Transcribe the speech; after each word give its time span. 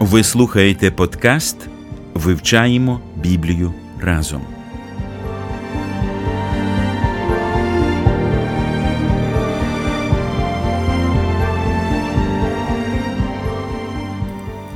Ви 0.00 0.24
слухаєте 0.24 0.90
подкаст 0.90 1.56
Вивчаємо 2.14 3.00
Біблію 3.16 3.72
разом. 4.00 4.42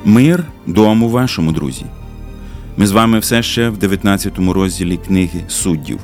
Мир 0.04 0.44
дому 0.66 1.08
вашому, 1.08 1.52
друзі. 1.52 1.84
Ми 2.76 2.86
з 2.86 2.92
вами 2.92 3.18
все 3.18 3.42
ще 3.42 3.68
в 3.68 3.78
19 3.78 4.38
розділі 4.38 4.96
книги 4.96 5.40
суддів. 5.48 6.00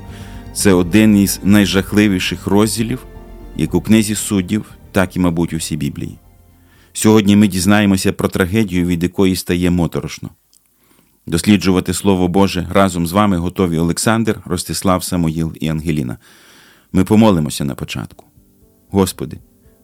Це 0.53 0.73
один 0.73 1.19
із 1.19 1.41
найжахливіших 1.43 2.47
розділів, 2.47 3.07
як 3.57 3.75
у 3.75 3.81
книзі 3.81 4.15
суддів, 4.15 4.65
так 4.93 5.17
і, 5.17 5.19
мабуть, 5.19 5.53
у 5.53 5.57
всій 5.57 5.77
Біблії. 5.77 6.19
Сьогодні 6.99 7.37
ми 7.37 7.49
дізнаємося 7.49 8.13
про 8.13 8.29
трагедію, 8.29 8.87
від 8.87 9.03
якої 9.03 9.37
стає 9.37 9.71
моторошно. 9.71 10.31
Досліджувати 11.27 11.95
Слово 11.95 12.29
Боже 12.29 12.69
разом 12.71 13.07
з 13.07 13.13
вами 13.13 13.37
готові 13.37 13.79
Олександр, 13.79 14.41
Ростислав, 14.45 15.05
Самоїл 15.05 15.53
і 15.61 15.69
Ангеліна. 15.69 16.19
Ми 16.93 17.05
помолимося 17.05 17.65
на 17.65 17.75
початку. 17.75 18.25
Господи, 18.91 19.39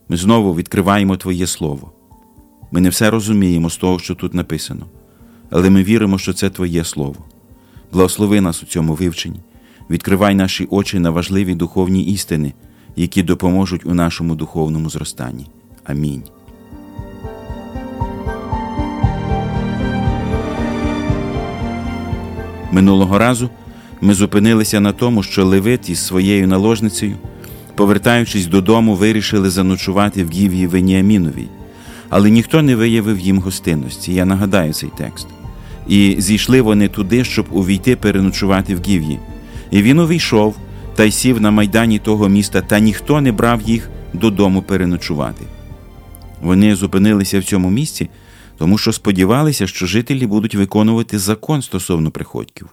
ми 0.09 0.17
знову 0.17 0.55
відкриваємо 0.55 1.17
Твоє 1.17 1.47
Слово. 1.47 1.93
Ми 2.71 2.81
не 2.81 2.89
все 2.89 3.11
розуміємо 3.11 3.71
з 3.71 3.77
того, 3.77 3.99
що 3.99 4.15
тут 4.15 4.35
написано, 4.35 4.87
але 5.51 5.71
ми 5.71 5.83
віримо, 5.83 6.19
що 6.19 6.33
це 6.33 6.51
Твоє 6.51 6.85
Слово. 6.85 7.25
Благослови 7.93 8.41
нас 8.41 8.63
у 8.63 8.67
цьому 8.67 8.95
вивченні, 8.95 9.41
відкривай 9.91 10.35
наші 10.35 10.67
очі 10.71 10.99
на 10.99 11.11
важливі 11.11 11.55
духовні 11.55 12.03
істини, 12.03 12.53
які 12.97 13.23
допоможуть 13.23 13.87
у 13.87 13.95
нашому 13.95 14.35
духовному 14.35 14.91
зростанні. 14.91 15.47
Амінь. 15.85 16.23
Минулого 22.75 23.19
разу 23.19 23.51
ми 24.01 24.15
зупинилися 24.15 24.81
на 24.81 24.93
тому, 24.93 25.23
що 25.23 25.45
Левит 25.45 25.89
із 25.89 26.07
своєю 26.07 26.49
наложницею, 26.49 27.17
повертаючись 27.75 28.47
додому, 28.47 28.95
вирішили 28.95 29.51
заночувати 29.51 30.25
в 30.25 30.31
Гів'ї 30.31 30.67
Веніаміновій, 30.67 31.49
але 32.09 32.31
ніхто 32.31 32.63
не 32.63 32.77
виявив 32.77 33.21
їм 33.21 33.39
гостинності. 33.39 34.15
Я 34.15 34.25
нагадаю 34.25 34.73
цей 34.73 34.91
текст. 34.99 35.27
І 35.89 36.17
зійшли 36.19 36.61
вони 36.61 36.89
туди, 36.89 37.25
щоб 37.25 37.47
увійти 37.51 37.97
переночувати 37.97 38.75
в 38.75 38.81
Гів'ї. 38.87 39.19
І 39.71 39.83
він 39.83 39.99
увійшов 39.99 40.57
та 40.95 41.05
й 41.05 41.11
сів 41.11 41.41
на 41.41 41.51
майдані 41.51 41.99
того 41.99 42.29
міста, 42.29 42.61
та 42.61 42.79
ніхто 42.79 43.21
не 43.21 43.33
брав 43.33 43.63
їх 43.63 43.91
додому 44.13 44.63
переночувати. 44.63 45.45
Вони 46.43 46.77
зупинилися 46.77 47.41
в 47.41 47.45
цьому 47.45 47.71
місці 47.71 48.09
тому 48.59 48.79
що 48.79 48.93
сподівалися, 48.93 49.67
що 49.67 49.87
жителі 49.87 50.27
будуть 50.27 50.55
виконувати 50.55 51.19
закон 51.19 51.63
стосовно 51.63 52.11
приходьків. 52.11 52.69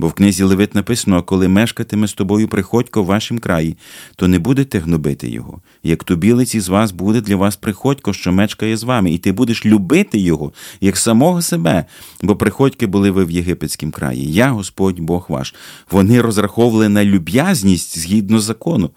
Бо 0.00 0.08
в 0.08 0.12
книзі 0.12 0.42
Левит 0.42 0.74
написано: 0.74 1.22
коли 1.22 1.48
мешкатиме 1.48 2.08
з 2.08 2.12
тобою 2.12 2.48
приходько 2.48 3.02
в 3.02 3.06
вашім 3.06 3.38
краї, 3.38 3.76
то 4.16 4.28
не 4.28 4.38
будете 4.38 4.78
гнобити 4.78 5.30
його. 5.30 5.60
Як 5.82 6.04
тубілець 6.04 6.54
із 6.54 6.68
вас 6.68 6.92
буде 6.92 7.20
для 7.20 7.36
вас 7.36 7.56
приходько, 7.56 8.12
що 8.12 8.32
мешкає 8.32 8.76
з 8.76 8.82
вами, 8.82 9.12
і 9.12 9.18
ти 9.18 9.32
будеш 9.32 9.66
любити 9.66 10.18
його, 10.18 10.52
як 10.80 10.96
самого 10.96 11.42
себе, 11.42 11.84
бо 12.22 12.36
приходьки 12.36 12.86
були 12.86 13.10
ви 13.10 13.24
в 13.24 13.30
єгипетському 13.30 13.92
краї. 13.92 14.32
Я, 14.32 14.50
Господь 14.50 15.00
Бог 15.00 15.26
ваш. 15.28 15.54
Вони 15.90 16.20
розраховували 16.20 16.88
на 16.88 17.04
люб'язність 17.04 17.98
згідно 17.98 18.40
закону, 18.40 18.90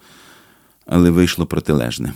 але 0.86 1.10
вийшло 1.10 1.46
протилежне. 1.46 2.12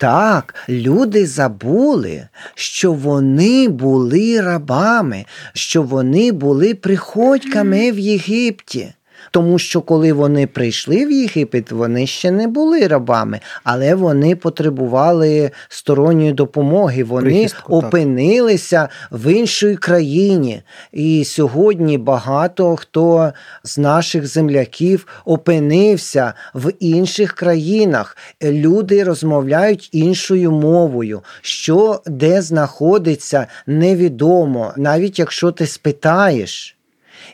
Так, 0.00 0.54
люди 0.68 1.26
забули, 1.26 2.28
що 2.54 2.92
вони 2.92 3.68
були 3.68 4.40
рабами, 4.40 5.24
що 5.54 5.82
вони 5.82 6.32
були 6.32 6.74
приходьками 6.74 7.92
в 7.92 7.98
Єгипті. 7.98 8.92
Тому 9.30 9.58
що 9.58 9.80
коли 9.80 10.12
вони 10.12 10.46
прийшли 10.46 11.06
в 11.06 11.12
Єгипет, 11.12 11.72
вони 11.72 12.06
ще 12.06 12.30
не 12.30 12.48
були 12.48 12.86
рабами, 12.86 13.40
але 13.64 13.94
вони 13.94 14.36
потребували 14.36 15.50
сторонньої 15.68 16.32
допомоги. 16.32 17.04
Вони 17.04 17.30
Прихистку, 17.30 17.76
опинилися 17.76 18.80
так. 18.80 19.20
в 19.20 19.32
іншій 19.32 19.76
країні. 19.76 20.62
І 20.92 21.24
сьогодні 21.24 21.98
багато 21.98 22.76
хто 22.76 23.32
з 23.64 23.78
наших 23.78 24.26
земляків 24.26 25.06
опинився 25.24 26.34
в 26.54 26.72
інших 26.80 27.32
країнах. 27.32 28.16
Люди 28.42 29.04
розмовляють 29.04 29.88
іншою 29.92 30.52
мовою, 30.52 31.22
що 31.40 32.02
де 32.06 32.42
знаходиться, 32.42 33.46
невідомо, 33.66 34.72
навіть 34.76 35.18
якщо 35.18 35.52
ти 35.52 35.66
спитаєш. 35.66 36.76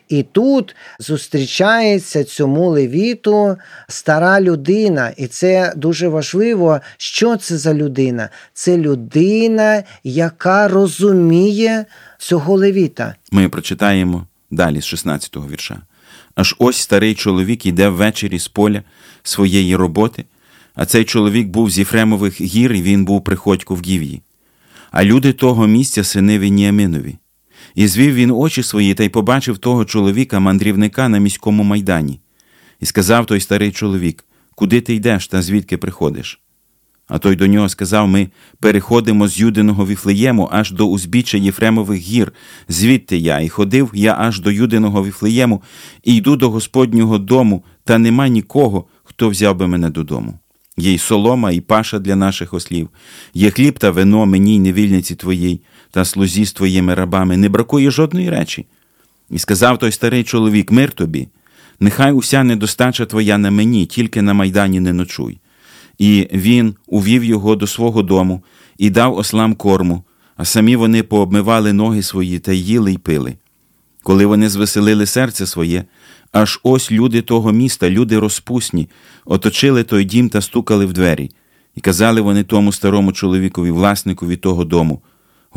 І 0.09 0.23
тут 0.23 0.75
зустрічається 0.99 2.23
цьому 2.23 2.69
левіту 2.69 3.57
стара 3.87 4.41
людина. 4.41 5.11
І 5.17 5.27
це 5.27 5.73
дуже 5.75 6.07
важливо, 6.07 6.79
що 6.97 7.37
це 7.37 7.57
за 7.57 7.73
людина? 7.73 8.29
Це 8.53 8.77
людина, 8.77 9.83
яка 10.03 10.67
розуміє 10.67 11.85
цього 12.17 12.57
левіта. 12.57 13.15
Ми 13.31 13.49
прочитаємо 13.49 14.27
далі 14.51 14.81
з 14.81 14.93
16-го 14.93 15.47
вірша. 15.47 15.81
Аж 16.35 16.55
ось 16.59 16.77
старий 16.77 17.15
чоловік 17.15 17.65
йде 17.65 17.89
ввечері 17.89 18.39
з 18.39 18.47
поля 18.47 18.83
своєї 19.23 19.75
роботи, 19.75 20.25
а 20.75 20.85
цей 20.85 21.05
чоловік 21.05 21.47
був 21.47 21.69
з 21.69 21.79
Єфремових 21.79 22.41
гір, 22.41 22.73
і 22.73 22.81
він 22.81 23.05
був 23.05 23.23
приходько 23.23 23.75
в 23.75 23.81
Гів'ї. 23.81 24.21
А 24.91 25.03
люди 25.03 25.33
того 25.33 25.67
місця 25.67 26.03
сини 26.03 26.39
Веніаминові. 26.39 27.15
І 27.77 27.87
звів 27.87 28.13
він 28.13 28.31
очі 28.31 28.63
свої 28.63 28.93
та 28.93 29.03
й 29.03 29.09
побачив 29.09 29.57
того 29.57 29.85
чоловіка, 29.85 30.39
мандрівника 30.39 31.09
на 31.09 31.17
міському 31.17 31.63
майдані, 31.63 32.19
і 32.79 32.85
сказав 32.85 33.25
той 33.25 33.39
старий 33.39 33.71
чоловік, 33.71 34.25
куди 34.55 34.81
ти 34.81 34.93
йдеш 34.93 35.27
та 35.27 35.41
звідки 35.41 35.77
приходиш? 35.77 36.41
А 37.07 37.17
той 37.17 37.35
до 37.35 37.47
нього 37.47 37.69
сказав: 37.69 38.07
Ми 38.07 38.29
переходимо 38.59 39.27
з 39.27 39.39
Юдиного 39.39 39.85
Віфлеєму 39.85 40.49
аж 40.51 40.71
до 40.71 40.87
узбіччя 40.87 41.37
Єфремових 41.37 41.99
гір, 41.99 42.33
звідти 42.69 43.17
я, 43.17 43.39
і 43.39 43.49
ходив 43.49 43.91
я 43.93 44.15
аж 44.19 44.39
до 44.39 44.51
Юдиного 44.51 45.05
Віфлеєму, 45.05 45.61
і 46.03 46.15
йду 46.15 46.35
до 46.35 46.49
Господнього 46.49 47.17
дому, 47.17 47.63
та 47.83 47.97
нема 47.97 48.27
нікого, 48.27 48.85
хто 49.03 49.29
взяв 49.29 49.55
би 49.55 49.67
мене 49.67 49.89
додому. 49.89 50.39
Є 50.77 50.93
й 50.93 50.97
солома, 50.97 51.51
і 51.51 51.61
паша 51.61 51.99
для 51.99 52.15
наших 52.15 52.53
ослів, 52.53 52.89
є 53.33 53.51
хліб 53.51 53.79
та 53.79 53.91
вино 53.91 54.25
мені 54.25 54.55
й 54.55 54.59
невільниці 54.59 55.15
твоїй, 55.15 55.61
та 55.97 56.05
слузі 56.05 56.45
з 56.45 56.53
твоїми 56.53 56.93
рабами, 56.93 57.37
не 57.37 57.49
бракує 57.49 57.91
жодної 57.91 58.29
речі. 58.29 58.65
І 59.29 59.39
сказав 59.39 59.77
той 59.77 59.91
старий 59.91 60.23
чоловік: 60.23 60.71
Мир 60.71 60.91
тобі, 60.91 61.27
нехай 61.79 62.11
уся 62.11 62.43
недостача 62.43 63.05
твоя 63.05 63.37
на 63.37 63.51
мені, 63.51 63.85
тільки 63.85 64.21
на 64.21 64.33
майдані 64.33 64.79
не 64.79 64.93
ночуй. 64.93 65.39
І 65.97 66.27
він 66.33 66.75
увів 66.87 67.23
його 67.23 67.55
до 67.55 67.67
свого 67.67 68.03
дому 68.03 68.43
і 68.77 68.89
дав 68.89 69.17
ослам 69.17 69.55
корму, 69.55 70.03
а 70.35 70.45
самі 70.45 70.75
вони 70.75 71.03
пообмивали 71.03 71.73
ноги 71.73 72.03
свої 72.03 72.39
та 72.39 72.51
їли 72.51 72.93
й 72.93 72.97
пили. 72.97 73.35
Коли 74.03 74.25
вони 74.25 74.49
звеселили 74.49 75.05
серце 75.05 75.47
своє, 75.47 75.85
аж 76.31 76.59
ось 76.63 76.91
люди 76.91 77.21
того 77.21 77.51
міста, 77.51 77.89
люди 77.89 78.19
розпусні, 78.19 78.89
оточили 79.25 79.83
той 79.83 80.05
дім 80.05 80.29
та 80.29 80.41
стукали 80.41 80.85
в 80.85 80.93
двері, 80.93 81.31
і 81.75 81.81
казали 81.81 82.21
вони 82.21 82.43
тому 82.43 82.71
старому 82.71 83.11
чоловікові, 83.11 83.71
власникові 83.71 84.35
того 84.35 84.65
дому 84.65 85.01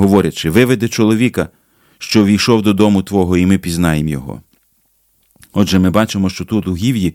говорячи, 0.00 0.50
виведи 0.50 0.88
чоловіка, 0.88 1.48
що 1.98 2.24
війшов 2.24 2.62
додому 2.62 3.02
Твого, 3.02 3.36
і 3.36 3.46
ми 3.46 3.58
пізнаємо 3.58 4.08
його. 4.08 4.42
Отже, 5.52 5.78
ми 5.78 5.90
бачимо, 5.90 6.30
що 6.30 6.44
тут 6.44 6.68
у 6.68 6.76
Гів'ї 6.76 7.14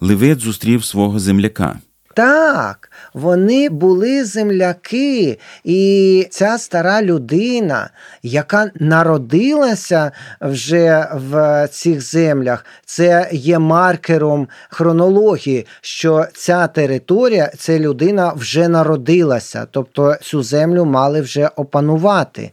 Левит 0.00 0.38
зустрів 0.38 0.84
свого 0.84 1.18
земляка. 1.18 1.78
Так, 2.18 2.90
вони 3.14 3.68
були 3.68 4.24
земляки, 4.24 5.38
і 5.64 6.26
ця 6.30 6.58
стара 6.58 7.02
людина, 7.02 7.90
яка 8.22 8.70
народилася 8.74 10.12
вже 10.40 11.08
в 11.14 11.68
цих 11.72 12.00
землях, 12.00 12.64
це 12.84 13.28
є 13.32 13.58
маркером 13.58 14.48
хронології, 14.70 15.66
що 15.80 16.26
ця 16.34 16.66
територія, 16.66 17.52
ця 17.58 17.78
людина 17.78 18.32
вже 18.32 18.68
народилася, 18.68 19.66
тобто 19.70 20.16
цю 20.22 20.42
землю 20.42 20.84
мали 20.84 21.20
вже 21.20 21.50
опанувати 21.56 22.50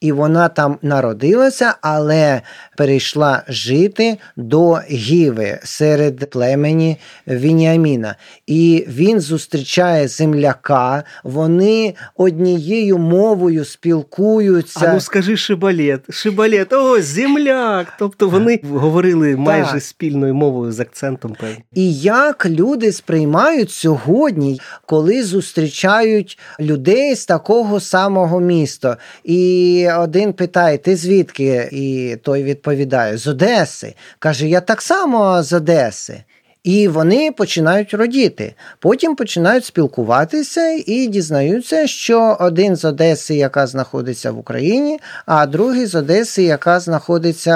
і 0.00 0.12
вона 0.12 0.48
там 0.48 0.78
народилася, 0.82 1.74
але 1.80 2.42
перейшла 2.76 3.42
жити 3.48 4.18
до 4.36 4.74
Гіви 4.90 5.58
серед 5.64 6.30
племені 6.30 6.96
Вініаміна. 7.28 8.16
І 8.46 8.84
він 8.88 9.20
зустрічає 9.20 10.08
земляка, 10.08 11.04
вони 11.24 11.94
однією 12.16 12.98
мовою 12.98 13.64
спілкуються. 13.64 14.80
А 14.82 14.92
ну 14.92 15.00
скажи 15.00 15.36
шибалет, 15.36 16.00
шибалет, 16.10 16.72
о, 16.72 17.00
земляк. 17.02 17.92
Тобто 17.98 18.28
вони 18.28 18.60
говорили 18.64 19.36
майже 19.36 19.72
Так. 19.72 19.82
спільною 19.82 20.34
мовою 20.34 20.72
з 20.72 20.80
акцентом 20.80 21.36
певним. 21.40 21.62
І 21.74 21.94
як 22.00 22.46
люди 22.46 22.92
сприймають 22.92 23.70
сьогодні, 23.70 24.60
коли 24.86 25.22
зустрічають 25.22 26.38
людей 26.60 27.14
з 27.14 27.26
такого 27.26 27.80
самого 27.80 28.40
міста. 28.40 28.96
І 29.24 29.87
один 29.96 30.32
питає: 30.32 30.78
ти 30.78 30.96
звідки? 30.96 31.68
І 31.72 32.16
той 32.22 32.42
відповідає: 32.42 33.16
з 33.16 33.26
Одеси. 33.26 33.94
Каже, 34.18 34.48
я 34.48 34.60
так 34.60 34.82
само 34.82 35.42
з 35.42 35.52
Одеси. 35.52 36.22
І 36.64 36.88
вони 36.88 37.32
починають 37.32 37.94
родіти. 37.94 38.54
Потім 38.78 39.16
починають 39.16 39.64
спілкуватися 39.64 40.68
і 40.86 41.06
дізнаються, 41.06 41.86
що 41.86 42.36
один 42.40 42.76
з 42.76 42.84
Одеси, 42.84 43.34
яка 43.34 43.66
знаходиться 43.66 44.30
в 44.30 44.38
Україні, 44.38 45.00
а 45.26 45.46
другий 45.46 45.86
з 45.86 45.94
Одеси, 45.94 46.42
яка 46.42 46.80
знаходиться 46.80 47.54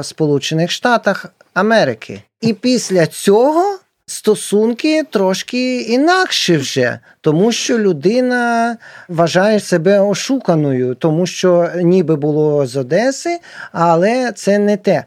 в 0.00 0.04
Сполучених 0.04 0.70
Штатах 0.70 1.26
Америки. 1.54 2.22
І 2.40 2.52
після 2.52 3.06
цього 3.06 3.78
стосунки 4.06 5.02
трошки 5.02 5.80
інакші 5.80 6.56
вже, 6.56 6.98
тому 7.20 7.52
що 7.52 7.78
людина 7.78 8.76
вважає 9.08 9.60
себе 9.60 10.00
ошуканою, 10.00 10.94
тому 10.94 11.26
що 11.26 11.70
ніби 11.76 12.16
було 12.16 12.66
з 12.66 12.76
Одеси, 12.76 13.38
але 13.72 14.32
це 14.32 14.58
не 14.58 14.76
те. 14.76 15.04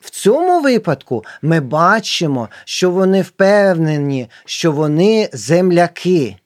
В 0.00 0.10
цьому 0.10 0.60
випадку 0.60 1.24
ми 1.42 1.60
бачимо, 1.60 2.48
що 2.64 2.90
вони 2.90 3.22
впевнені, 3.22 4.30
що 4.44 4.72
вони 4.72 5.28
земляки. 5.32 6.36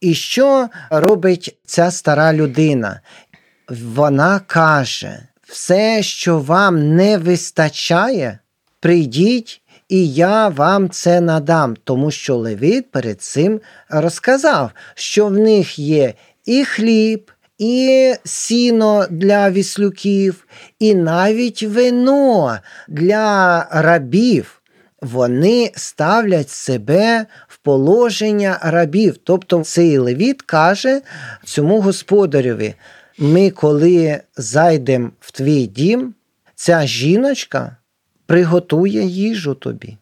І 0.00 0.14
що 0.14 0.68
робить 0.90 1.56
ця 1.66 1.90
стара 1.90 2.32
людина? 2.32 3.00
Вона 3.68 4.40
каже: 4.46 5.28
все, 5.42 6.02
що 6.02 6.38
вам 6.38 6.96
не 6.96 7.18
вистачає, 7.18 8.38
прийдіть, 8.80 9.62
і 9.88 10.12
я 10.12 10.48
вам 10.48 10.90
це 10.90 11.20
надам, 11.20 11.76
тому 11.84 12.10
що 12.10 12.36
Левит 12.36 12.90
перед 12.90 13.22
цим 13.22 13.60
розказав, 13.88 14.70
що 14.94 15.26
в 15.26 15.32
них 15.32 15.78
є 15.78 16.14
і 16.44 16.64
хліб, 16.64 17.30
і 17.58 18.14
сіно 18.24 19.06
для 19.10 19.50
віслюків, 19.50 20.46
і 20.78 20.94
навіть 20.94 21.62
вино 21.62 22.58
для 22.88 23.66
рабів. 23.70 24.60
Вони 25.02 25.72
ставлять 25.76 26.50
себе 26.50 27.26
в 27.48 27.58
положення 27.58 28.58
рабів. 28.62 29.16
Тобто 29.24 29.64
цей 29.64 29.98
левіт 29.98 30.42
каже 30.42 31.00
цьому 31.44 31.80
господареві: 31.80 32.74
ми, 33.18 33.50
коли 33.50 34.20
зайдемо 34.36 35.10
в 35.20 35.32
твій 35.32 35.66
дім, 35.66 36.14
ця 36.54 36.86
жіночка 36.86 37.76
приготує 38.26 39.04
їжу 39.04 39.54
тобі. 39.54 39.96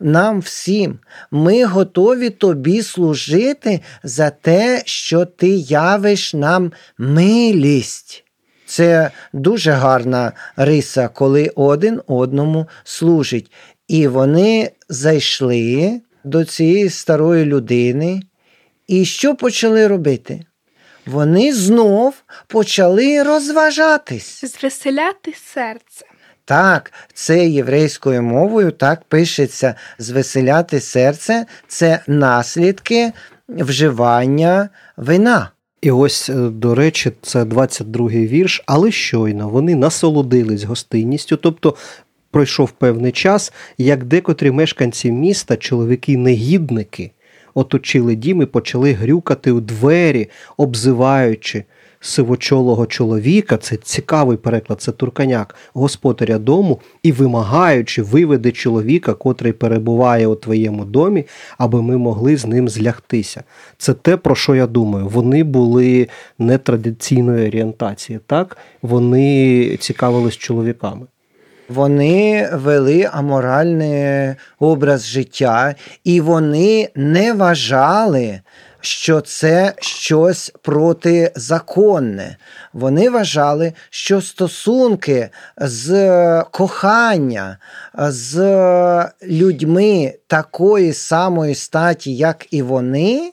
Нам 0.00 0.40
всім, 0.40 0.98
ми 1.30 1.64
готові 1.64 2.30
тобі 2.30 2.82
служити 2.82 3.80
за 4.02 4.30
те, 4.30 4.82
що 4.86 5.24
ти 5.24 5.48
явиш 5.48 6.34
нам 6.34 6.72
милість. 6.98 8.24
Це 8.66 9.10
дуже 9.32 9.70
гарна 9.70 10.32
риса, 10.56 11.08
коли 11.08 11.52
один 11.54 12.02
одному 12.06 12.68
служить. 12.84 13.52
І 13.88 14.08
вони 14.08 14.70
зайшли 14.88 16.00
до 16.24 16.44
цієї 16.44 16.90
старої 16.90 17.44
людини. 17.44 18.22
І 18.86 19.04
що 19.04 19.34
почали 19.34 19.86
робити? 19.86 20.44
Вони 21.06 21.54
знов 21.54 22.14
почали 22.46 23.22
розважатись. 23.22 24.44
Звеселяти 24.44 25.34
серце. 25.54 26.06
Так, 26.52 26.92
це 27.14 27.48
єврейською 27.48 28.22
мовою 28.22 28.70
так 28.70 29.04
пишеться. 29.04 29.74
Звеселяти 29.98 30.80
серце 30.80 31.46
це 31.68 32.00
наслідки 32.06 33.12
вживання 33.48 34.68
вина. 34.96 35.50
І 35.82 35.90
ось, 35.90 36.28
е, 36.28 36.34
до 36.34 36.74
речі, 36.74 37.12
це 37.22 37.44
22-й 37.44 38.26
вірш, 38.26 38.62
але 38.66 38.90
щойно 38.90 39.48
вони 39.48 39.74
насолодились 39.74 40.64
гостинністю, 40.64 41.36
тобто 41.36 41.74
пройшов 42.30 42.70
певний 42.70 43.12
час, 43.12 43.52
як 43.78 44.04
декотрі 44.04 44.50
мешканці 44.50 45.12
міста, 45.12 45.56
чоловіки-негідники, 45.56 47.10
оточили 47.54 48.14
дім 48.14 48.42
і 48.42 48.46
почали 48.46 48.92
грюкати 48.92 49.52
у 49.52 49.60
двері, 49.60 50.30
обзиваючи 50.56 51.64
сивочолого 52.02 52.86
чоловіка, 52.86 53.56
це 53.56 53.76
цікавий 53.76 54.36
переклад, 54.36 54.80
це 54.80 54.92
турканяк, 54.92 55.54
господаря 55.74 56.38
дому, 56.38 56.80
і 57.02 57.12
вимагаючи 57.12 58.02
виведи 58.02 58.52
чоловіка, 58.52 59.14
котрий 59.14 59.52
перебуває 59.52 60.26
у 60.26 60.34
твоєму 60.34 60.84
домі, 60.84 61.24
аби 61.58 61.82
ми 61.82 61.96
могли 61.96 62.36
з 62.36 62.46
ним 62.46 62.68
злягтися. 62.68 63.42
Це 63.78 63.94
те, 63.94 64.16
про 64.16 64.34
що 64.34 64.54
я 64.54 64.66
думаю. 64.66 65.08
Вони 65.08 65.44
були 65.44 66.08
нетрадиційної 66.38 67.48
орієнтації, 67.48 68.20
так? 68.26 68.56
Вони 68.82 69.76
цікавились 69.76 70.36
чоловіками. 70.36 71.06
Вони 71.68 72.48
вели 72.52 73.10
аморальний 73.12 74.34
образ 74.58 75.06
життя, 75.06 75.74
і 76.04 76.20
вони 76.20 76.88
не 76.94 77.32
вважали, 77.32 78.40
що 78.82 79.20
це 79.20 79.74
щось 79.78 80.52
протизаконне. 80.62 82.36
Вони 82.72 83.10
вважали, 83.10 83.72
що 83.90 84.20
стосунки 84.20 85.30
з 85.56 86.42
кохання 86.50 87.58
з 87.98 88.34
людьми 89.22 90.14
такої 90.26 90.92
самої 90.92 91.54
статі, 91.54 92.16
як 92.16 92.46
і 92.50 92.62
вони, 92.62 93.32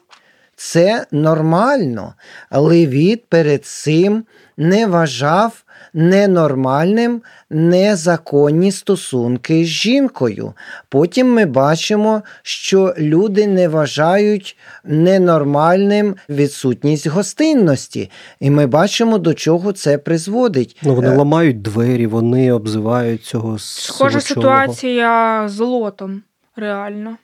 це 0.60 1.06
нормально. 1.12 2.14
Левіт 2.52 3.26
перед 3.30 3.66
цим 3.66 4.24
не 4.58 4.88
вважав 4.88 5.64
ненормальним 5.94 7.22
незаконні 7.50 8.72
стосунки 8.72 9.64
з 9.64 9.68
жінкою. 9.68 10.54
Потім 10.90 11.34
ми 11.34 11.46
бачимо, 11.46 12.22
що 12.42 12.94
люди 12.98 13.48
не 13.48 13.68
вважають 13.68 14.58
ненормальним 14.84 16.16
відсутність 16.30 17.08
гостинності. 17.08 18.12
І 18.40 18.50
ми 18.50 18.68
бачимо, 18.68 19.18
до 19.18 19.34
чого 19.34 19.72
це 19.72 19.98
призводить. 19.98 20.78
Ну, 20.84 20.96
вони 20.96 21.10
Е, 21.10 21.16
ламають 21.18 21.62
двері, 21.62 22.08
вони 22.08 22.52
обзивають 22.52 23.24
цього 23.24 23.60
Схожа 23.60 24.22
ситуація 24.22 25.44
з 25.50 25.60
лотом. 25.60 26.22
Реально. 26.56 27.18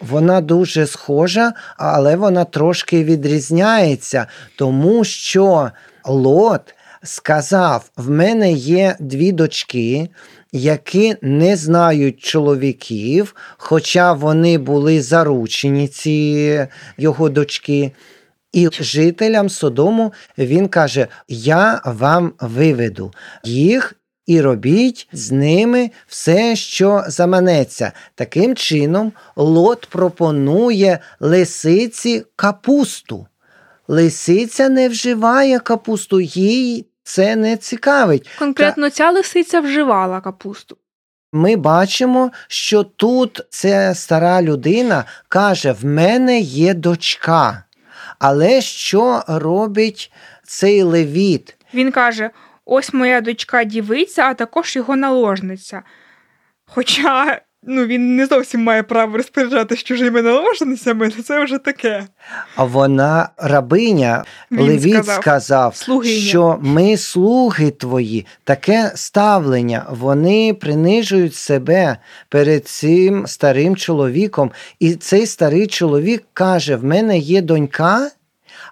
Вона 0.00 0.40
дуже 0.40 0.86
схожа, 0.86 1.52
але 1.76 2.16
вона 2.16 2.44
трошки 2.44 3.04
відрізняється, 3.04 4.26
тому 4.56 5.04
що 5.04 5.70
Лот 6.04 6.74
сказав: 7.02 7.90
в 7.96 8.10
мене 8.10 8.52
є 8.52 8.96
дві 9.00 9.32
дочки, 9.32 10.08
які 10.52 11.16
не 11.22 11.56
знають 11.56 12.20
чоловіків, 12.20 13.34
хоча 13.56 14.12
вони 14.12 14.58
були 14.58 15.02
заручені, 15.02 15.88
ці 15.88 16.66
його 16.98 17.28
дочки. 17.28 17.92
І 18.52 18.68
жителям 18.80 19.48
Содому 19.48 20.12
він 20.38 20.68
каже: 20.68 21.06
Я 21.28 21.80
вам 21.84 22.32
виведу 22.40 23.12
їх 23.44 23.99
і 24.30 24.40
робіть 24.40 25.08
з 25.12 25.32
ними 25.32 25.90
все, 26.06 26.56
що 26.56 27.04
заманеться. 27.06 27.92
Таким 28.14 28.56
чином, 28.56 29.12
Лот 29.36 29.86
пропонує 29.86 30.98
лисиці 31.20 32.24
капусту. 32.36 33.26
Лисиця 33.88 34.68
не 34.68 34.88
вживає 34.88 35.58
капусту, 35.58 36.20
їй 36.20 36.86
це 37.02 37.36
не 37.36 37.56
цікавить. 37.56 38.28
Конкретно 38.38 38.90
ця 38.90 39.10
лисиця 39.10 39.60
вживала 39.60 40.20
капусту. 40.20 40.76
ми 41.32 41.56
бачимо, 41.56 42.30
що 42.48 42.82
тут 42.82 43.40
ця 43.50 43.94
стара 43.94 44.42
людина 44.42 45.04
каже: 45.28 45.72
в 45.72 45.84
мене 45.84 46.40
є 46.40 46.74
дочка. 46.74 47.64
Але 48.18 48.60
що 48.60 49.22
робить 49.26 50.12
цей 50.44 50.82
левіт? 50.82 51.56
Він 51.74 51.92
каже: 51.92 52.30
ось 52.64 52.92
моя 52.92 53.20
дочка 53.20 53.64
дівиця, 53.64 54.22
а 54.22 54.34
також 54.34 54.76
його 54.76 54.96
наложниця. 54.96 55.82
Хоча 56.66 57.40
ну, 57.62 57.86
він 57.86 58.16
не 58.16 58.26
зовсім 58.26 58.62
має 58.62 58.82
право 58.82 59.16
розпоряджатися 59.16 59.82
чужими 59.82 60.22
наложницями, 60.22 61.10
це 61.10 61.44
вже 61.44 61.58
таке. 61.58 62.06
А 62.56 62.64
вона 62.64 63.28
рабиня, 63.36 64.24
Він 64.50 64.66
Левіт 64.66 65.04
сказав, 65.04 65.74
сказав, 65.74 66.04
що 66.04 66.58
ми 66.62 66.96
слуги 66.96 67.70
твої, 67.70 68.26
таке 68.44 68.92
ставлення. 68.94 69.86
Вони 69.90 70.54
принижують 70.54 71.34
себе 71.34 71.96
перед 72.28 72.68
цим 72.68 73.26
старим 73.26 73.76
чоловіком. 73.76 74.50
І 74.78 74.94
цей 74.94 75.26
старий 75.26 75.66
чоловік 75.66 76.24
каже: 76.32 76.76
в 76.76 76.84
мене 76.84 77.18
є 77.18 77.42
донька, 77.42 78.10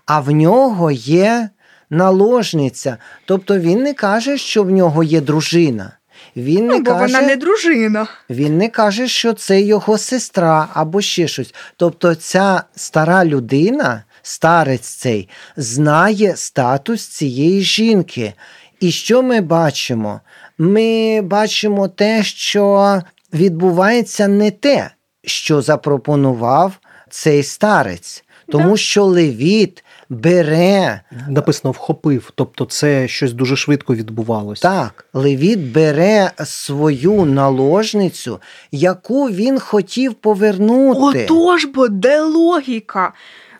а 0.06 0.20
в 0.20 0.30
нього 0.30 0.90
є 0.90 1.48
наложниця. 1.90 2.96
Тобто 3.24 3.58
він 3.58 3.82
не 3.82 3.94
каже, 3.94 4.38
що 4.38 4.62
в 4.62 4.70
нього 4.70 5.02
є 5.02 5.20
дружина. 5.20 5.92
Він 6.36 6.66
не 6.66 6.72
Ну, 6.72 6.78
бо 6.78 6.90
каже, 6.90 7.14
вона 7.14 7.26
не 7.26 7.36
дружина. 7.36 8.06
він 8.30 8.58
не 8.58 8.68
каже, 8.68 9.08
що 9.08 9.32
це 9.32 9.60
його 9.60 9.98
сестра 9.98 10.68
або 10.74 11.00
ще 11.00 11.28
щось. 11.28 11.54
Тобто, 11.76 12.14
ця 12.14 12.62
стара 12.76 13.24
людина, 13.24 14.04
старець 14.22 14.88
цей, 14.88 15.28
знає 15.56 16.36
статус 16.36 17.06
цієї 17.06 17.60
жінки. 17.62 18.32
І 18.80 18.90
що 18.90 19.22
ми 19.22 19.40
бачимо? 19.40 20.20
Ми 20.58 21.20
бачимо 21.22 21.88
те, 21.88 22.22
що 22.24 23.02
відбувається 23.34 24.28
не 24.28 24.50
те, 24.50 24.90
що 25.24 25.62
запропонував 25.62 26.72
цей 27.10 27.42
старець, 27.42 28.24
тому 28.52 28.76
що 28.76 29.04
Левіт 29.04 29.84
бере 30.08 31.00
Написано 31.28 31.72
вхопив, 31.72 32.32
тобто 32.34 32.64
це 32.64 33.08
щось 33.08 33.32
дуже 33.32 33.56
швидко 33.56 33.94
відбувалося. 33.94 34.62
Так, 34.62 35.06
Левіт 35.12 35.58
бере 35.58 36.30
свою 36.44 37.24
наложницю, 37.24 38.40
яку 38.72 39.24
він 39.30 39.58
хотів 39.58 40.14
повернути. 40.14 41.24
Отож 41.24 41.64
бо 41.64 41.88
де 41.88 42.20
логіка? 42.20 43.12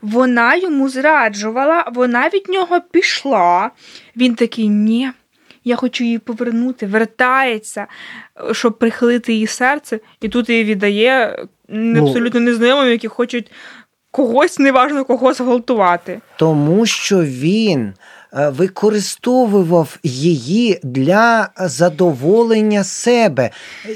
Вона 0.02 0.56
йому 0.56 0.88
зраджувала, 0.88 1.84
вона 1.94 2.28
від 2.28 2.48
нього 2.48 2.80
пішла. 2.90 3.70
Він 4.16 4.34
такий, 4.34 4.68
ні, 4.68 5.10
я 5.64 5.76
хочу 5.76 6.04
її 6.04 6.18
повернути, 6.18 6.86
вертається, 6.86 7.86
щоб 8.52 8.78
прихилити 8.78 9.32
її 9.32 9.46
серце, 9.46 10.00
і 10.20 10.28
тут 10.28 10.48
її 10.48 10.64
віддає 10.64 11.38
Ну, 11.68 12.06
абсолютно 12.06 12.40
незнайомим, 12.40 12.90
які 12.90 13.08
хочуть 13.08 13.50
когось, 14.18 14.58
неважно 14.58 15.04
кого 15.04 15.32
зґвалтувати. 15.32 16.20
Тому 16.36 16.86
що 16.86 17.22
він 17.22 17.92
е, 18.32 18.48
використовував 18.48 19.98
її 20.02 20.80
для 20.82 21.48
задоволення 21.60 22.84
себе. 22.84 23.50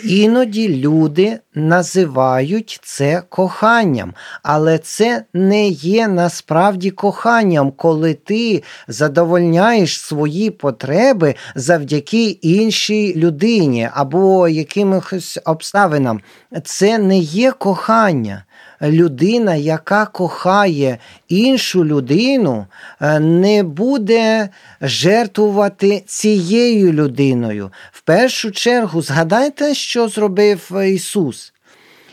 Іноді 0.05 0.76
люди 0.76 1.38
називають 1.55 2.81
це 2.83 3.23
коханням, 3.29 4.14
але 4.43 4.79
це 4.79 5.25
не 5.35 5.69
є 5.69 6.09
насправді 6.09 6.91
коханням, 6.91 7.73
коли 7.76 8.14
ти 8.14 8.62
задовольняєш 8.88 10.00
свої 10.00 10.50
потреби 10.50 11.35
завдяки 11.55 12.25
іншій 12.25 13.14
людині 13.17 13.88
або 13.95 14.49
якимось 14.49 15.38
обставинам. 15.45 16.21
Це 16.64 16.99
не 16.99 17.19
є 17.19 17.52
кохання 17.52 18.45
людина, 18.83 19.55
яка 19.55 20.07
кохає 20.07 20.99
іншу 21.29 21.85
людину, 21.85 22.67
е, 23.01 23.21
не 23.21 23.62
буде 23.62 24.49
жертвувати 24.81 26.03
цією 26.07 26.93
людиною. 26.93 27.73
В 27.93 28.01
першу 28.01 28.51
чергу, 28.51 29.03
згадайте, 29.03 29.75
що 29.75 30.09
зробив 30.09 30.71
Ісус. 30.87 31.53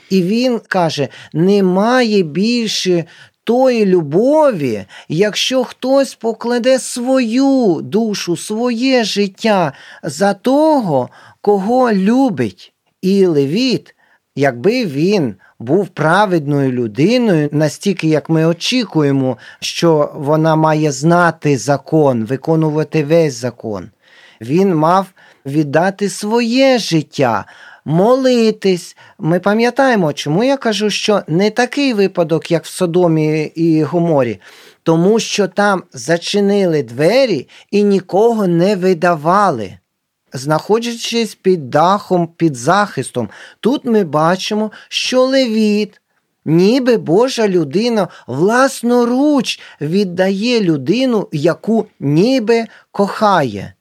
І 0.10 0.24
Він 0.24 0.60
каже: 0.68 1.08
немає 1.34 2.24
більше. 2.24 3.06
Тої 3.44 3.86
любові, 3.86 4.86
якщо 5.08 5.64
хтось 5.64 6.16
покладе 6.16 6.80
свою 6.80 7.80
душу, 7.82 8.38
своє 8.38 9.04
життя 9.04 9.74
за 10.04 10.34
того, 10.34 11.10
кого 11.42 11.94
любить. 11.94 12.74
І 13.02 13.26
Левіт, 13.26 13.96
якби 14.36 14.86
він 14.86 15.36
був 15.60 15.88
праведною 15.88 16.72
людиною, 16.72 17.50
настільки 17.52 18.08
як 18.08 18.30
ми 18.30 18.46
очікуємо, 18.46 19.38
що 19.60 20.12
вона 20.16 20.56
має 20.56 20.92
знати 20.92 21.58
закон, 21.58 22.26
виконувати 22.26 23.04
весь 23.04 23.34
закон. 23.34 23.90
Він 24.42 24.76
мав 24.76 25.08
віддати 25.46 26.10
своє 26.10 26.78
життя, 26.78 27.46
молитись. 27.86 28.98
Ми 29.20 29.40
пам'ятаємо, 29.40 30.14
чому 30.14 30.44
я 30.44 30.58
кажу, 30.58 30.90
що 30.90 31.22
не 31.28 31.50
такий 31.50 31.94
випадок, 31.94 32.52
як 32.52 32.66
в 32.66 32.72
Содомі 32.72 33.44
і 33.44 33.84
Гоморі, 33.84 34.40
тому 34.84 35.20
що 35.20 35.48
там 35.48 35.84
зачинили 35.94 36.84
двері 36.84 37.48
і 37.72 37.84
нікого 37.84 38.48
не 38.48 38.76
видавали 38.76 39.79
знаходячись 40.34 41.36
під 41.36 41.70
дахом, 41.70 42.28
під 42.28 42.56
захистом. 42.56 43.30
Тут 43.60 43.86
ми 43.86 44.04
бачимо, 44.04 44.72
що 44.90 45.22
Левіт, 45.24 46.02
ніби 46.46 46.98
Божа 46.98 47.48
людина, 47.48 48.08
власноруч 48.28 49.60
віддає 49.82 50.62
людину, 50.62 51.28
яку 51.32 51.86
ніби 52.00 52.66
кохає. 52.92 53.74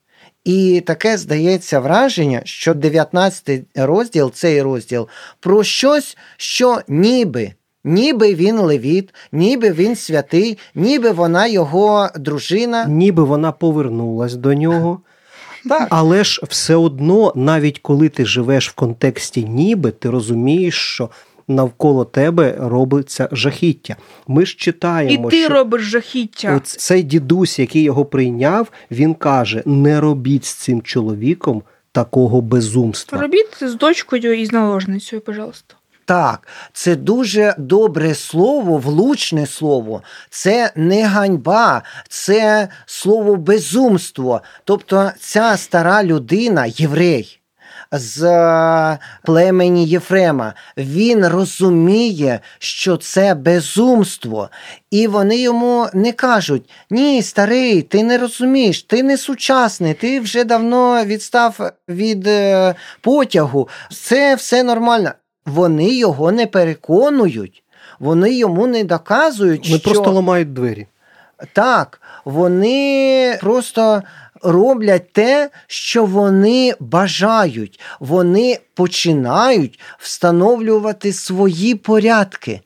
І 0.44 0.82
таке 0.86 1.18
здається 1.18 1.80
враження, 1.80 2.40
що 2.44 2.74
19 2.74 3.60
розділ, 3.74 4.32
цей 4.32 4.62
розділ, 4.62 5.08
про 5.40 5.64
щось, 5.64 6.16
що 6.36 6.80
ніби. 6.88 7.52
Ніби 7.84 8.34
він 8.34 8.58
левіт, 8.58 9.14
ніби 9.32 9.70
він 9.72 9.96
святий, 9.96 10.58
ніби 10.74 11.10
вона 11.10 11.46
його 11.46 12.08
дружина. 12.16 12.84
Ніби 12.84 13.22
вона 13.22 13.52
повернулась 13.52 14.34
до 14.34 14.54
нього. 14.54 15.00
Так. 15.68 15.88
Але 15.90 16.24
ж 16.24 16.40
все 16.48 16.74
одно, 16.74 17.32
навіть 17.36 17.78
коли 17.78 18.08
ти 18.08 18.24
живеш 18.24 18.68
в 18.68 18.74
контексті 18.74 19.44
ніби, 19.44 19.90
ти 19.90 20.10
розумієш, 20.10 20.74
що 20.74 21.10
навколо 21.48 22.04
тебе 22.04 22.54
робиться 22.58 23.28
жахіття. 23.32 23.96
Ми 24.26 24.46
ж 24.46 24.56
читаємо. 24.58 25.28
І 25.28 25.30
ти 25.30 25.44
що 25.44 25.54
робиш 25.54 25.82
жахіття. 25.82 26.60
цей 26.64 27.02
дідусь, 27.02 27.58
який 27.58 27.82
його 27.82 28.04
прийняв, 28.04 28.68
він 28.90 29.14
каже: 29.14 29.62
не 29.66 30.00
робіть 30.00 30.44
з 30.44 30.54
цим 30.54 30.82
чоловіком 30.82 31.62
такого 31.92 32.40
безумства. 32.40 33.18
Робіть 33.18 33.56
з 33.60 33.74
дочкою 33.74 34.40
і 34.40 34.46
з 34.46 34.52
наложницею, 34.52 35.22
пожалуйста. 35.22 35.74
Так, 36.08 36.48
це 36.72 36.96
дуже 36.96 37.54
добре 37.58 38.14
слово, 38.14 38.78
влучне 38.78 39.46
слово. 39.46 40.02
Це 40.30 40.72
не 40.76 41.06
ганьба, 41.06 41.82
це 42.08 42.68
слово 42.86 43.36
безумство. 43.36 44.40
Тобто 44.64 45.10
ця 45.20 45.56
стара 45.56 46.04
людина, 46.04 46.66
єврей 46.66 47.40
з 47.92 48.22
е, 48.22 48.98
племені 49.24 49.86
Єфрема, 49.86 50.54
він 50.76 51.26
розуміє, 51.26 52.40
що 52.58 52.96
це 52.96 53.34
безумство. 53.34 54.48
І 54.90 55.06
вони 55.06 55.36
йому 55.36 55.86
не 55.94 56.12
кажуть: 56.12 56.70
ні, 56.90 57.22
старий, 57.22 57.82
ти 57.82 58.02
не 58.02 58.18
розумієш, 58.18 58.82
ти 58.82 59.02
не 59.02 59.16
сучасний, 59.16 59.94
ти 59.94 60.20
вже 60.20 60.44
давно 60.44 61.04
відстав 61.04 61.70
від 61.88 62.26
е, 62.26 62.74
потягу. 63.00 63.68
Це 63.90 64.34
все 64.34 64.62
нормально 64.62 65.10
вони 65.48 65.88
його 65.94 66.32
не 66.32 66.46
переконують, 66.46 67.62
вони 68.00 68.34
йому 68.34 68.66
не 68.66 68.84
доказують, 68.84 69.68
Вони 69.68 69.78
що 69.78 69.90
просто 69.90 70.12
ламають 70.12 70.52
двері. 70.52 70.86
так, 71.52 72.00
вони 72.24 73.38
просто 73.40 74.02
роблять 74.42 75.12
те, 75.12 75.50
що 75.66 76.04
вони 76.04 76.74
бажають. 76.80 77.80
Вони 78.00 78.58
починають 78.74 79.80
встановлювати 79.98 81.12
свої 81.12 81.74
порядки. 81.74 82.60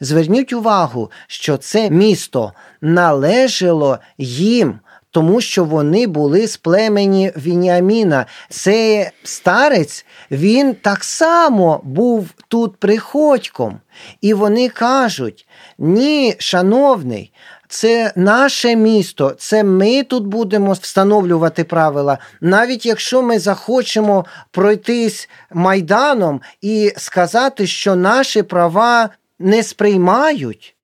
Зверніть 0.00 0.52
увагу, 0.52 1.10
що 1.26 1.56
це 1.56 1.90
місто 1.90 2.52
належало 2.80 3.98
їм. 4.18 4.78
Тому 5.18 5.40
що 5.40 5.64
вони 5.64 6.06
були 6.06 6.46
з 6.46 6.56
племені 6.56 7.32
Вініаміна. 7.36 8.26
Цей 8.48 9.10
старець, 9.24 10.06
він 10.30 10.74
так 10.74 11.04
само 11.04 11.80
був 11.84 12.28
тут 12.48 12.76
приходьком. 12.76 13.80
І 14.20 14.34
вони 14.34 14.68
кажуть: 14.68 15.48
ні, 15.78 16.36
шановний, 16.38 17.32
Це 17.68 18.12
наше 18.16 18.76
місто, 18.76 19.34
це 19.38 19.64
ми 19.64 20.02
тут 20.02 20.26
будемо 20.26 20.72
встановлювати 20.72 21.64
правила. 21.64 22.18
Навіть 22.40 22.86
якщо 22.86 23.22
ми 23.22 23.38
захочемо 23.38 24.24
пройтись 24.50 25.28
майданом 25.52 26.40
і 26.60 26.92
сказати, 26.96 27.66
що 27.66 27.96
наші 27.96 28.42
права 28.42 29.08
не 29.38 29.62
сприймають, 29.62 30.76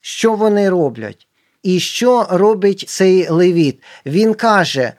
що 0.00 0.34
вони 0.34 0.70
роблять, 0.70 1.25
і 1.66 1.80
що 1.80 2.26
робить 2.30 2.84
цей 2.88 3.28
левіт. 3.28 3.82
Він 4.06 4.34
каже: 4.34 4.92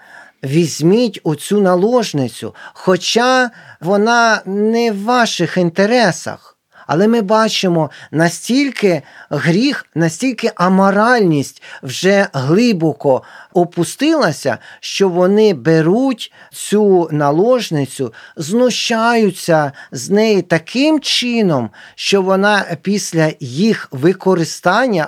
візьміть 0.43 1.19
оцю 1.23 1.61
наложницю, 1.61 2.55
хоча 2.73 3.49
вона 3.81 4.41
не 4.45 4.91
в 4.91 5.03
ваших 5.03 5.57
інтересах. 5.57 6.57
Але 6.87 7.07
ми 7.07 7.21
бачимо 7.21 7.91
настільки 8.11 9.01
гріх, 9.29 9.85
настільки 9.95 10.51
аморальність 10.55 11.63
вже 11.83 12.27
глибоко 12.33 13.23
опустилася, 13.53 14.57
що 14.79 15.09
вони 15.09 15.53
беруть 15.53 16.33
цю 16.51 17.09
наложницю, 17.11 18.13
знущаються 18.35 19.71
з 19.91 20.09
неї 20.09 20.41
таким 20.41 20.99
чином, 20.99 21.69
що 21.95 22.21
вона 22.21 22.77
після 22.81 23.31
їх 23.39 23.87
використання. 23.91 25.07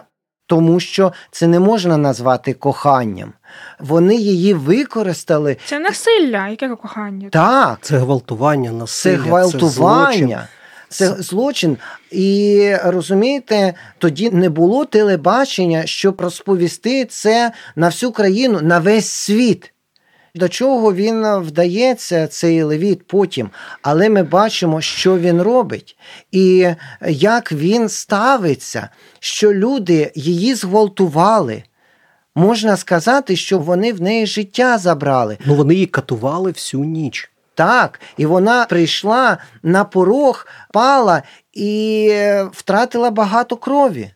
Тому 0.49 0.79
що 0.79 1.13
це 1.31 1.47
не 1.47 1.59
можна 1.59 1.97
назвати 1.97 2.53
коханням. 2.53 3.33
Вони 3.79 4.15
її 4.15 4.53
використали 4.53 5.57
Це 5.65 5.79
насилля, 5.79 6.47
яке 6.47 6.69
кохання. 6.69 7.29
так, 7.29 7.77
Це 7.81 7.97
гвалтування, 7.97 8.85
це 8.85 9.15
гвалтування. 9.15 9.57
це 9.59 9.69
злочин. 9.69 10.37
це 10.89 11.23
злочин. 11.23 11.77
І 12.11 12.73
розумієте, 12.83 13.73
тоді 13.97 14.31
не 14.31 14.49
було 14.49 14.85
телебачення, 14.85 15.85
щоб 15.85 16.21
розповісти 16.21 17.05
це 17.05 17.51
на 17.75 17.87
всю 17.87 18.11
країну, 18.11 18.59
на 18.61 18.79
весь 18.79 19.09
світ. 19.09 19.73
До 20.35 20.49
чого 20.49 20.93
він 20.93 21.25
вдається, 21.37 22.27
цей 22.27 22.63
левіт 22.63 23.07
потім, 23.07 23.49
але 23.81 24.09
ми 24.09 24.23
бачимо, 24.23 24.81
що 24.81 25.17
він 25.17 25.41
робить, 25.41 25.97
і 26.31 26.67
як 27.07 27.51
він 27.51 27.89
ставиться, 27.89 28.89
що 29.19 29.53
люди 29.53 30.11
її 30.15 30.55
зґвалтували. 30.55 31.63
Можна 32.35 32.77
сказати, 32.77 33.35
що 33.35 33.59
вони 33.59 33.93
в 33.93 34.01
неї 34.01 34.25
життя 34.25 34.77
забрали. 34.77 35.37
Ну 35.45 35.55
вони 35.55 35.73
її 35.73 35.85
катували 35.85 36.51
всю 36.51 36.83
ніч. 36.83 37.31
Так, 37.55 37.99
і 38.17 38.25
вона 38.25 38.65
прийшла 38.65 39.37
на 39.63 39.83
порог, 39.83 40.47
пала 40.73 41.23
і 41.53 42.07
е, 42.11 42.43
втратила 42.53 43.11
багато 43.11 43.57
крові. 43.57 44.11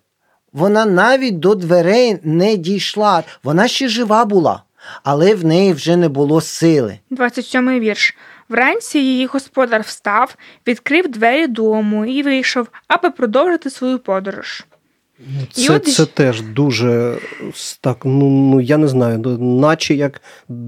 Вона 0.54 0.86
навіть 0.86 1.40
до 1.40 1.56
дверей 1.56 2.20
не 2.24 2.56
дійшла. 2.56 3.24
Вона 3.44 3.68
ще 3.68 3.88
жива 3.88 4.26
була, 4.26 4.64
але 5.04 5.36
в 5.36 5.46
неї 5.46 5.74
вже 5.74 5.96
не 5.96 6.10
було 6.10 6.42
сили. 6.42 7.00
27 7.10 7.80
вірш. 7.80 8.16
Вранці 8.50 9.00
її 9.00 9.26
господар 9.26 9.82
встав, 9.82 10.36
відкрив 10.68 11.08
двері 11.08 11.48
дому 11.48 12.06
і 12.06 12.24
вийшов, 12.24 12.68
аби 12.88 13.10
продовжити 13.10 13.70
свою 13.70 14.00
подорож. 14.00 14.66
Це, 15.52 15.74
от 15.74 15.88
це 15.88 16.06
теж 16.06 16.42
дуже 16.42 17.18
так, 17.82 17.98
ну, 18.06 18.30
ну 18.30 18.62
я 18.62 18.78
не 18.78 18.88
знаю, 18.88 19.18
ну, 19.18 19.60
наче 19.60 19.94
як. 19.94 20.22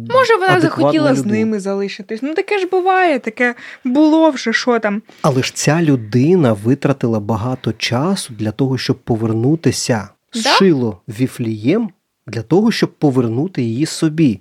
Може, 0.10 0.36
вона 0.36 0.60
захотіла 0.60 1.16
з 1.16 1.26
ними 1.26 1.60
залишитись. 1.60 2.22
Ну 2.22 2.34
таке 2.34 2.60
ж 2.60 2.68
буває, 2.68 3.20
таке 3.20 3.56
було 3.84 4.30
вже, 4.30 4.54
що 4.54 4.80
там. 4.80 5.02
Але 5.22 5.44
ж 5.44 5.56
ця 5.56 5.82
людина 5.82 6.54
витратила 6.54 7.20
багато 7.20 7.74
часу 7.74 8.34
для 8.34 8.52
того, 8.52 8.78
щоб 8.78 8.98
повернутися 8.98 10.10
з 10.34 10.44
Да? 10.44 10.50
Шило 10.50 11.02
Віфлієм, 11.08 11.90
для 12.28 12.42
того, 12.42 12.72
щоб 12.72 12.94
повернути 12.94 13.62
її 13.62 13.86
собі. 13.86 14.40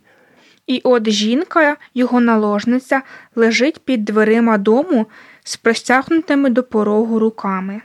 І 0.66 0.80
от 0.84 1.10
жінка, 1.10 1.76
його 1.94 2.20
наложниця, 2.20 3.02
лежить 3.36 3.84
під 3.84 4.04
дверима 4.04 4.58
дому 4.58 5.06
з 5.44 5.56
простягнутими 5.56 6.50
до 6.50 6.62
порогу 6.62 7.18
руками. 7.18 7.80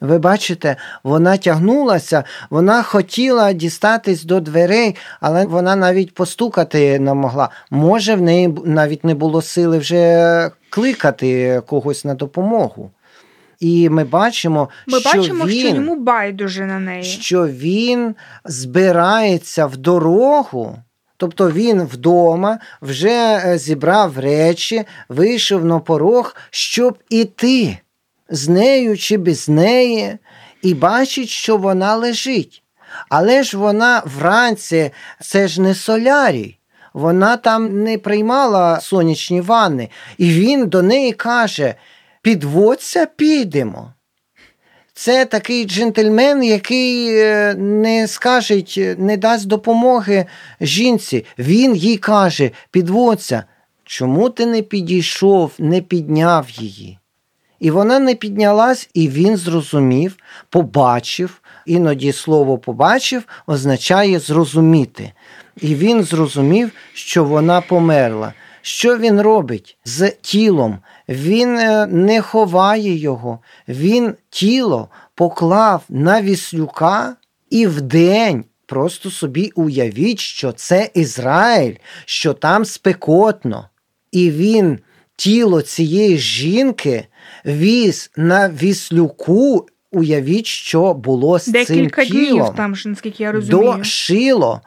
Ви 0.00 0.18
бачите, 0.18 0.76
вона 1.04 1.36
тягнулася, 1.36 2.24
вона 2.50 2.82
хотіла 2.82 3.52
дістатись 3.52 4.24
до 4.24 4.40
дверей, 4.40 4.96
але 5.20 5.46
вона 5.46 5.76
навіть 5.76 6.14
постукати 6.14 6.98
не 6.98 7.14
могла. 7.14 7.48
Може, 7.70 8.14
в 8.14 8.22
неї 8.22 8.54
навіть 8.64 9.04
не 9.04 9.14
було 9.14 9.42
сили 9.42 9.78
вже 9.78 10.50
кликати 10.70 11.62
когось 11.66 12.04
на 12.04 12.14
допомогу. 12.14 12.90
І 13.60 13.88
ми 13.88 14.04
бачимо, 14.04 14.68
Ми 14.86 15.00
що 15.00 15.10
бачимо, 15.10 15.44
він, 15.44 15.58
що 15.58 15.68
йому 15.68 15.96
байдуже 15.96 16.66
на 16.66 16.78
неї. 16.78 17.04
що 17.04 17.46
він 17.46 18.14
збирається 18.44 19.66
в 19.66 19.76
дорогу. 19.76 20.78
Тобто 21.16 21.50
він 21.50 21.82
вдома 21.82 22.58
вже 22.82 23.42
е, 23.44 23.58
зібрав 23.58 24.18
речі, 24.18 24.84
вийшов 25.08 25.64
на 25.64 25.78
порог, 25.78 26.36
щоб 26.50 26.98
іти 27.08 27.78
з 28.30 28.48
нею 28.48 28.96
чи 28.98 29.16
без 29.18 29.48
неї, 29.48 30.18
і 30.62 30.74
бачить, 30.74 31.28
що 31.28 31.56
вона 31.56 31.96
лежить. 31.96 32.62
Але 33.08 33.42
ж 33.42 33.58
вона 33.58 34.02
вранці, 34.18 34.90
це 35.20 35.48
ж 35.48 35.60
не 35.62 35.74
солярій. 35.74 36.56
Вона 36.94 37.36
там 37.36 37.82
не 37.82 37.98
приймала 37.98 38.80
сонячні 38.80 39.40
ванни. 39.40 39.88
І 40.18 40.30
він 40.30 40.66
до 40.68 40.82
неї 40.82 41.12
каже: 41.12 41.74
підводься, 42.22 43.06
підемо. 43.06 43.92
Це 44.94 45.24
такий 45.24 45.64
джентльмен, 45.64 46.44
який 46.44 47.18
е, 47.18 47.54
не 47.54 48.08
скаже, 48.08 48.64
не 48.98 49.16
дасть 49.16 49.46
допомоги 49.46 50.26
жінці. 50.60 51.24
Він 51.38 51.76
їй 51.76 51.96
каже: 51.96 52.50
підводься, 52.70 53.44
чому 53.84 54.30
ти 54.30 54.46
не 54.46 54.62
підійшов, 54.62 55.52
не 55.58 55.80
підняв 55.80 56.50
її? 56.50 56.98
І 57.60 57.70
вона 57.70 57.98
не 57.98 58.14
піднялась, 58.14 58.90
і 58.94 59.08
він 59.08 59.36
зрозумів, 59.36 60.16
побачив. 60.50 61.40
Іноді 61.66 62.12
слово 62.12 62.58
побачив 62.58 63.22
означає 63.46 64.18
зрозуміти. 64.18 65.12
І 65.60 65.74
він 65.74 66.02
зрозумів, 66.02 66.70
що 66.94 67.24
вона 67.24 67.60
померла. 67.60 68.32
Що 68.62 68.98
він 68.98 69.20
робить 69.20 69.78
з 69.84 70.10
тілом? 70.10 70.78
Він 71.08 71.58
е, 71.58 71.86
не 71.86 72.20
ховає 72.20 72.96
його, 72.96 73.38
він 73.68 74.14
тіло 74.30 74.88
поклав 75.14 75.82
на 75.88 76.22
віслюка 76.22 77.16
і 77.50 77.66
вдень. 77.66 78.44
Просто 78.66 79.10
собі 79.10 79.52
уявіть, 79.54 80.20
що 80.20 80.52
це 80.52 80.90
Ізраїль, 80.94 81.74
що 82.04 82.32
там 82.32 82.64
спекотно. 82.64 83.68
І 84.12 84.30
він 84.30 84.78
тіло 85.16 85.62
цієї 85.62 86.18
жінки 86.18 87.06
віз 87.46 88.10
на 88.16 88.48
віслюку. 88.48 89.66
Уявіть, 89.92 90.46
що 90.46 90.94
було 90.94 91.38
з 91.38 91.46
Декілька 91.46 92.04
цим 92.04 92.12
тілом 92.12 92.38
днів 92.38 92.56
там 92.56 92.74
наскільки 92.86 93.22
я 93.22 93.32
розумію. 93.32 93.72
до 93.76 93.84
шило. 93.84 94.60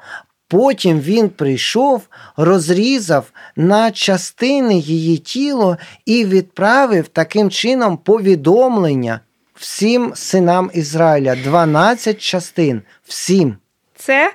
Потім 0.48 1.00
він 1.00 1.30
прийшов, 1.30 2.08
розрізав 2.38 3.32
на 3.56 3.92
частини 3.92 4.78
її 4.78 5.18
тіло 5.18 5.78
і 6.06 6.26
відправив 6.26 7.08
таким 7.08 7.50
чином 7.50 7.98
повідомлення 7.98 9.20
всім 9.56 10.12
синам 10.16 10.72
Ізраїля. 10.74 11.36
12 11.36 12.22
частин. 12.22 12.82
Всім. 13.04 13.56
Це 13.96 14.34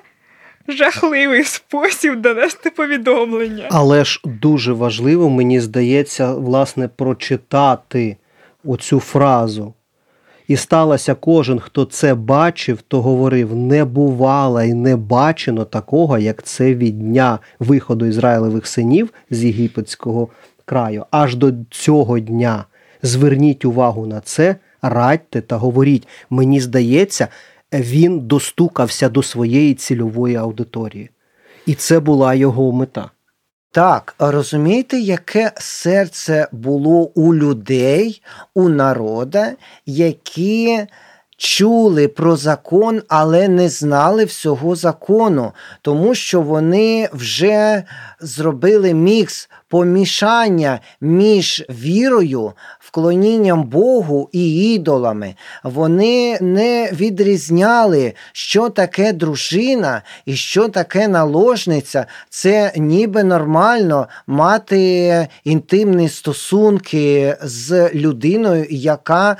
жахливий 0.67 1.43
спосіб 1.43 2.15
донести 2.21 2.69
повідомлення. 2.69 3.67
Але 3.71 4.05
ж 4.05 4.21
дуже 4.23 4.73
важливо, 4.73 5.29
мені 5.29 5.59
здається, 5.59 6.33
власне, 6.33 6.87
прочитати 6.87 8.17
оцю 8.65 8.99
фразу. 8.99 9.73
І 10.49 10.57
сталося 10.57 11.15
кожен, 11.15 11.59
хто 11.59 11.85
це 11.85 12.15
бачив, 12.15 12.81
то 12.81 13.01
говорив: 13.01 13.55
не 13.55 13.85
бувало 13.85 14.63
і 14.63 14.73
не 14.73 14.95
бачено 14.95 15.65
такого, 15.65 16.17
як 16.17 16.43
це 16.43 16.75
від 16.75 16.99
дня 16.99 17.39
виходу 17.59 18.05
Ізраїлевих 18.05 18.67
синів 18.67 19.13
з 19.29 19.43
єгипетського 19.43 20.27
краю. 20.65 21.05
Аж 21.11 21.35
до 21.35 21.53
цього 21.69 22.19
дня. 22.19 22.65
Зверніть 23.01 23.65
увагу 23.65 24.05
на 24.05 24.21
це, 24.21 24.55
радьте 24.81 25.41
та 25.41 25.57
говоріть. 25.57 26.07
Мені 26.29 26.61
здається, 26.61 27.27
він 27.73 28.19
достукався 28.19 29.09
до 29.09 29.23
своєї 29.23 29.73
цільової 29.73 30.35
аудиторії. 30.35 31.09
І 31.65 31.73
це 31.73 31.99
була 31.99 32.33
його 32.33 32.71
мета. 32.71 33.11
Так, 33.71 34.15
розумієте, 34.19 34.99
яке 34.99 35.51
серце 35.57 36.47
було 36.51 37.11
у 37.15 37.35
людей, 37.35 38.21
у 38.53 38.69
народа, 38.69 39.53
які 39.85 40.85
чули 41.37 42.07
про 42.07 42.35
закон, 42.35 43.01
але 43.07 43.47
не 43.47 43.69
знали 43.69 44.25
всього 44.25 44.75
закону, 44.75 45.51
тому 45.81 46.15
що 46.15 46.41
вони 46.41 47.09
вже 47.13 47.83
зробили 48.19 48.93
мікс 48.93 49.49
помішання 49.69 50.79
між 51.01 51.65
вірою, 51.69 52.53
вклонінням 52.79 53.63
Богу 53.63 54.29
і 54.31 54.73
ідолами. 54.73 55.35
Вони 55.63 56.37
не 56.41 56.91
відрізняли, 56.93 58.13
що 58.33 58.69
таке 58.69 59.13
дружина 59.13 60.01
і 60.25 60.35
що 60.35 60.67
таке 60.67 61.07
наложниця. 61.07 62.05
Це 62.29 62.73
ніби 62.77 63.23
нормально 63.23 64.07
мати 64.27 65.27
інтимні 65.43 66.09
стосунки 66.09 67.37
з 67.41 67.89
людиною, 67.93 68.67
яка 68.69 69.37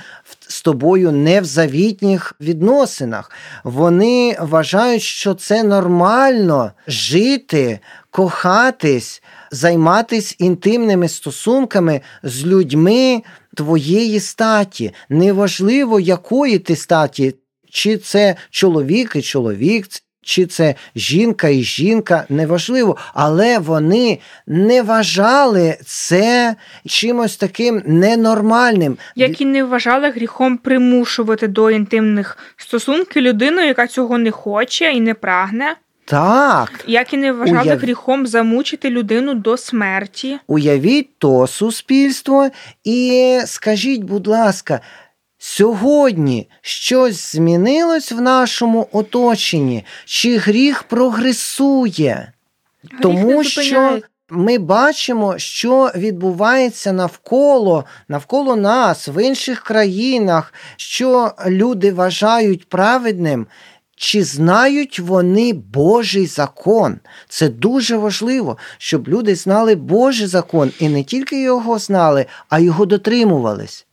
з 0.48 0.62
тобою 0.62 1.12
не 1.12 1.42
в 1.42 1.46
завітніх 1.46 2.34
відносинах. 2.42 3.32
Вони 3.64 4.38
вважають, 4.40 5.02
що 5.02 5.34
це 5.34 5.64
нормально 5.64 6.72
жити, 6.88 7.80
кохатись, 8.12 9.22
займатися 9.52 10.36
інтимними 10.40 11.10
стосунками 11.10 12.02
з 12.24 12.46
людьми 12.46 13.22
твоєї 13.56 14.20
статі. 14.20 14.94
Неважливо, 15.10 16.00
якої 16.00 16.60
ти 16.60 16.76
статі, 16.76 17.36
чи 17.72 17.98
це 17.98 18.36
чоловік 18.50 19.12
і 19.16 19.22
чоловік. 19.22 19.88
Чи 20.22 20.46
це 20.46 20.76
жінка 20.96 21.48
і 21.48 21.62
жінка, 21.64 22.26
неважливо, 22.30 22.98
але 23.14 23.60
вони 23.60 24.20
не 24.48 24.82
вважали 24.82 25.78
це 25.86 26.56
чимось 26.86 27.38
таким 27.38 27.82
ненормальним. 27.86 28.98
Як 29.16 29.42
і 29.42 29.46
не 29.46 29.64
вважали 29.64 30.10
гріхом 30.10 30.58
примушувати 30.58 31.48
до 31.48 31.72
інтимних 31.72 32.38
стосунків 32.58 33.24
людину, 33.24 33.62
яка 33.62 33.88
цього 33.88 34.18
не 34.18 34.32
хоче 34.32 34.92
і 34.92 35.00
не 35.00 35.14
прагне. 35.14 35.76
Так. 36.10 36.84
Як 36.88 37.14
і 37.14 37.18
не 37.18 37.32
вважали 37.32 37.62
Уяв... 37.62 37.80
гріхом 37.80 38.28
замучити 38.28 38.90
людину 38.90 39.34
до 39.34 39.58
смерті. 39.58 40.40
Уявіть 40.48 41.18
то 41.18 41.48
суспільство 41.48 42.50
і 42.84 43.40
скажіть, 43.46 44.04
будь 44.04 44.28
ласка, 44.28 44.82
сьогодні 45.38 46.50
щось 46.62 47.32
змінилось 47.32 48.12
в 48.12 48.22
нашому 48.22 48.88
оточенні, 48.92 49.86
чи 50.06 50.38
гріх 50.38 50.84
прогресує? 50.84 52.34
Гріх 52.84 53.02
Тому 53.02 53.44
що 53.44 54.00
ми 54.30 54.58
бачимо, 54.58 55.38
що 55.38 55.92
відбувається 55.96 56.92
навколо, 56.92 57.86
навколо 58.08 58.56
нас, 58.56 59.08
в 59.08 59.24
інших 59.26 59.64
країнах, 59.64 60.54
що 60.78 61.32
люди 61.48 61.92
вважають 61.92 62.70
праведним. 62.70 63.48
Чи 64.02 64.24
знають 64.24 65.00
вони 65.00 65.54
Божий 65.54 66.26
закон? 66.26 67.00
Це 67.30 67.50
дуже 67.50 67.98
важливо, 67.98 68.58
щоб 68.78 69.08
люди 69.08 69.36
знали 69.36 69.76
Божий 69.76 70.28
закон 70.28 70.72
і 70.80 70.90
не 70.90 71.04
тільки 71.04 71.42
його 71.42 71.80
знали, 71.80 72.26
а 72.50 72.60
його 72.60 72.86
дотримувались. 72.86 73.86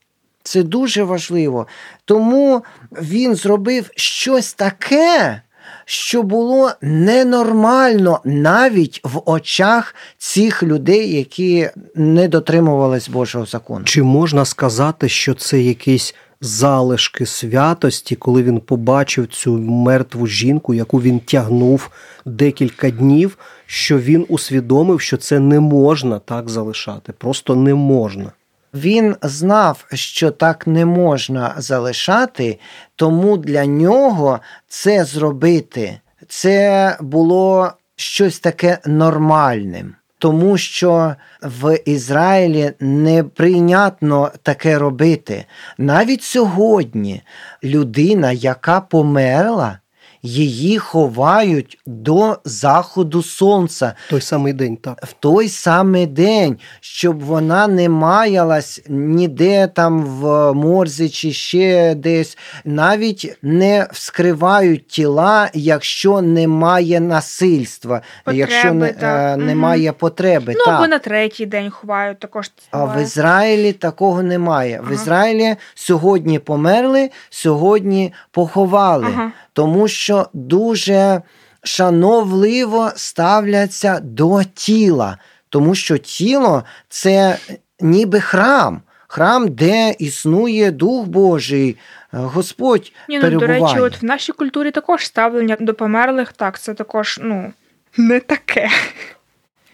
Це 0.42 0.62
дуже 0.62 1.02
важливо. 1.02 1.66
Тому 2.04 2.64
він 2.92 3.34
зробив 3.34 3.90
щось 3.96 4.54
таке, 4.54 5.42
що 5.84 6.22
було 6.22 6.72
ненормально 6.80 8.20
навіть 8.24 9.00
в 9.04 9.22
очах 9.24 9.94
цих 10.18 10.62
людей, 10.62 11.16
які 11.16 11.70
не 11.94 12.28
дотримувались 12.28 13.08
Божого 13.08 13.46
закону. 13.46 13.84
Чи 13.84 14.02
можна 14.02 14.44
сказати, 14.44 15.08
що 15.08 15.34
це 15.34 15.60
якісь 15.60 16.14
залишки 16.46 17.26
святості, 17.26 18.16
коли 18.16 18.42
він 18.42 18.61
побачив 18.61 19.26
цю 19.26 19.59
мертву 19.59 20.26
жінку, 20.26 20.74
яку 20.74 21.02
він 21.02 21.20
тягнув 21.20 21.90
декілька 22.24 22.90
днів, 22.90 23.38
що 23.66 23.98
він 23.98 24.26
усвідомив, 24.28 25.00
що 25.00 25.16
це 25.16 25.40
не 25.40 25.61
можна 25.61 26.18
так 26.18 26.48
залишати, 26.48 27.12
просто 27.12 27.56
не 27.56 27.74
можна. 27.74 28.32
Він 28.74 29.16
знав, 29.22 29.85
що 29.92 30.30
так 30.30 30.66
не 30.66 30.87
можна 30.87 31.54
залишати, 31.59 32.59
тому 32.96 33.37
для 33.37 33.66
нього 33.66 34.40
це 34.68 35.04
зробити 35.04 36.00
це 36.28 36.96
було 37.00 37.70
щось 37.96 38.40
таке 38.40 38.78
нормальним. 38.87 39.94
Тому 40.18 40.59
що 40.59 41.14
в 41.42 41.79
Ізраїлі 41.85 42.72
неприйнятно 42.81 44.31
таке 44.42 44.79
робити. 44.79 45.44
Навіть 45.79 46.22
сьогодні 46.22 47.22
людина, 47.64 48.33
яка 48.33 48.81
померла, 48.81 49.79
її 50.26 50.78
ховають 50.78 51.78
до 51.86 52.38
заходу 52.44 53.22
сонця 53.22 53.92
Той 54.10 54.20
самий 54.20 54.52
день, 54.52 54.76
так. 54.76 54.98
в 55.06 55.12
той 55.12 55.48
самий 55.48 56.06
день, 56.06 56.58
щоб 56.80 57.22
вона 57.24 57.66
не 57.66 57.88
маялась 57.88 58.82
ніде 58.88 59.66
там 59.66 60.04
в 60.04 60.52
морзі 60.52 61.08
чи 61.08 61.32
ще 61.32 61.94
десь, 61.94 62.38
навіть 62.64 63.38
не 63.42 63.88
вскривають 63.92 64.88
тіла, 64.88 65.50
якщо 65.54 66.20
немає 66.22 67.00
насильства, 67.00 68.02
Потреби, 68.24 68.38
якщо 68.38 68.74
не, 68.74 68.92
так. 68.92 69.38
е, 69.38 69.42
немає 69.42 69.92
потреби. 69.92 70.52
Ну, 70.56 70.64
так. 70.64 70.74
або 70.74 70.86
на 70.86 70.98
третій 70.98 71.46
день 71.46 71.70
ховають 71.70 72.18
також. 72.18 72.50
А 72.70 72.84
в. 72.84 73.02
Ізраїлі 73.02 73.72
такого 73.72 74.22
немає. 74.22 74.82
В 74.88 74.92
Ізраїлі 74.92 75.56
сьогодні 75.74 76.38
померли, 76.38 77.10
сьогодні 77.30 78.12
поховали, 78.30 79.06
Ага. 79.14 79.32
Тому 79.56 79.88
що 79.88 80.28
дуже 80.32 81.22
шановливо 81.62 82.90
ставляться 82.96 84.00
до 84.02 84.42
тіла, 84.54 85.18
тому 85.48 85.74
що 85.74 85.98
тіло 85.98 86.64
це 86.88 87.38
ніби 87.80 88.20
храм. 88.20 88.82
Храм, 89.08 89.48
де 89.48 89.94
існує 89.98 90.70
Дух 90.70 91.06
Божий, 91.06 91.70
е, 91.70 91.76
Господь 92.10 92.92
Ні, 93.08 93.16
ну, 93.16 93.20
перебуває. 93.20 93.60
до 93.60 93.66
речі, 93.66 93.80
от 93.80 94.02
в 94.02 94.04
нашій 94.04 94.32
культурі 94.32 94.70
також 94.70 95.06
ставлення 95.06 95.56
до 95.60 95.74
померлих, 95.74 96.32
так, 96.32 96.60
це 96.60 96.74
також, 96.74 97.20
ну, 97.22 97.52
не 97.96 98.20
таке. 98.20 98.68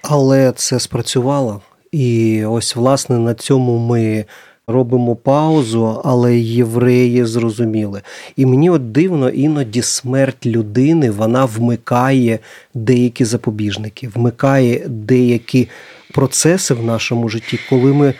Але 0.02 0.52
це 0.52 0.80
спрацювало. 0.80 1.60
І 1.92 2.44
ось, 2.44 2.76
власне, 2.76 3.18
на 3.18 3.34
цьому 3.34 3.78
ми 3.78 4.24
робимо 4.72 5.16
паузу, 5.16 6.00
але 6.04 6.36
євреї 6.36 7.24
зрозуміли. 7.24 8.02
І 8.36 8.46
мені 8.46 8.70
от 8.70 8.92
дивно, 8.92 9.28
іноді 9.28 9.82
смерть 9.82 10.46
людини 10.46 11.10
вона 11.10 11.44
вмикає 11.44 12.38
деякі 12.74 13.24
запобіжники, 13.24 14.08
вмикає 14.08 14.88
деякі 14.88 15.68
процеси 16.12 16.74
в 16.74 16.84
нашому 16.84 17.28
житті, 17.28 17.58
коли 17.70 17.92
ми 17.92 18.14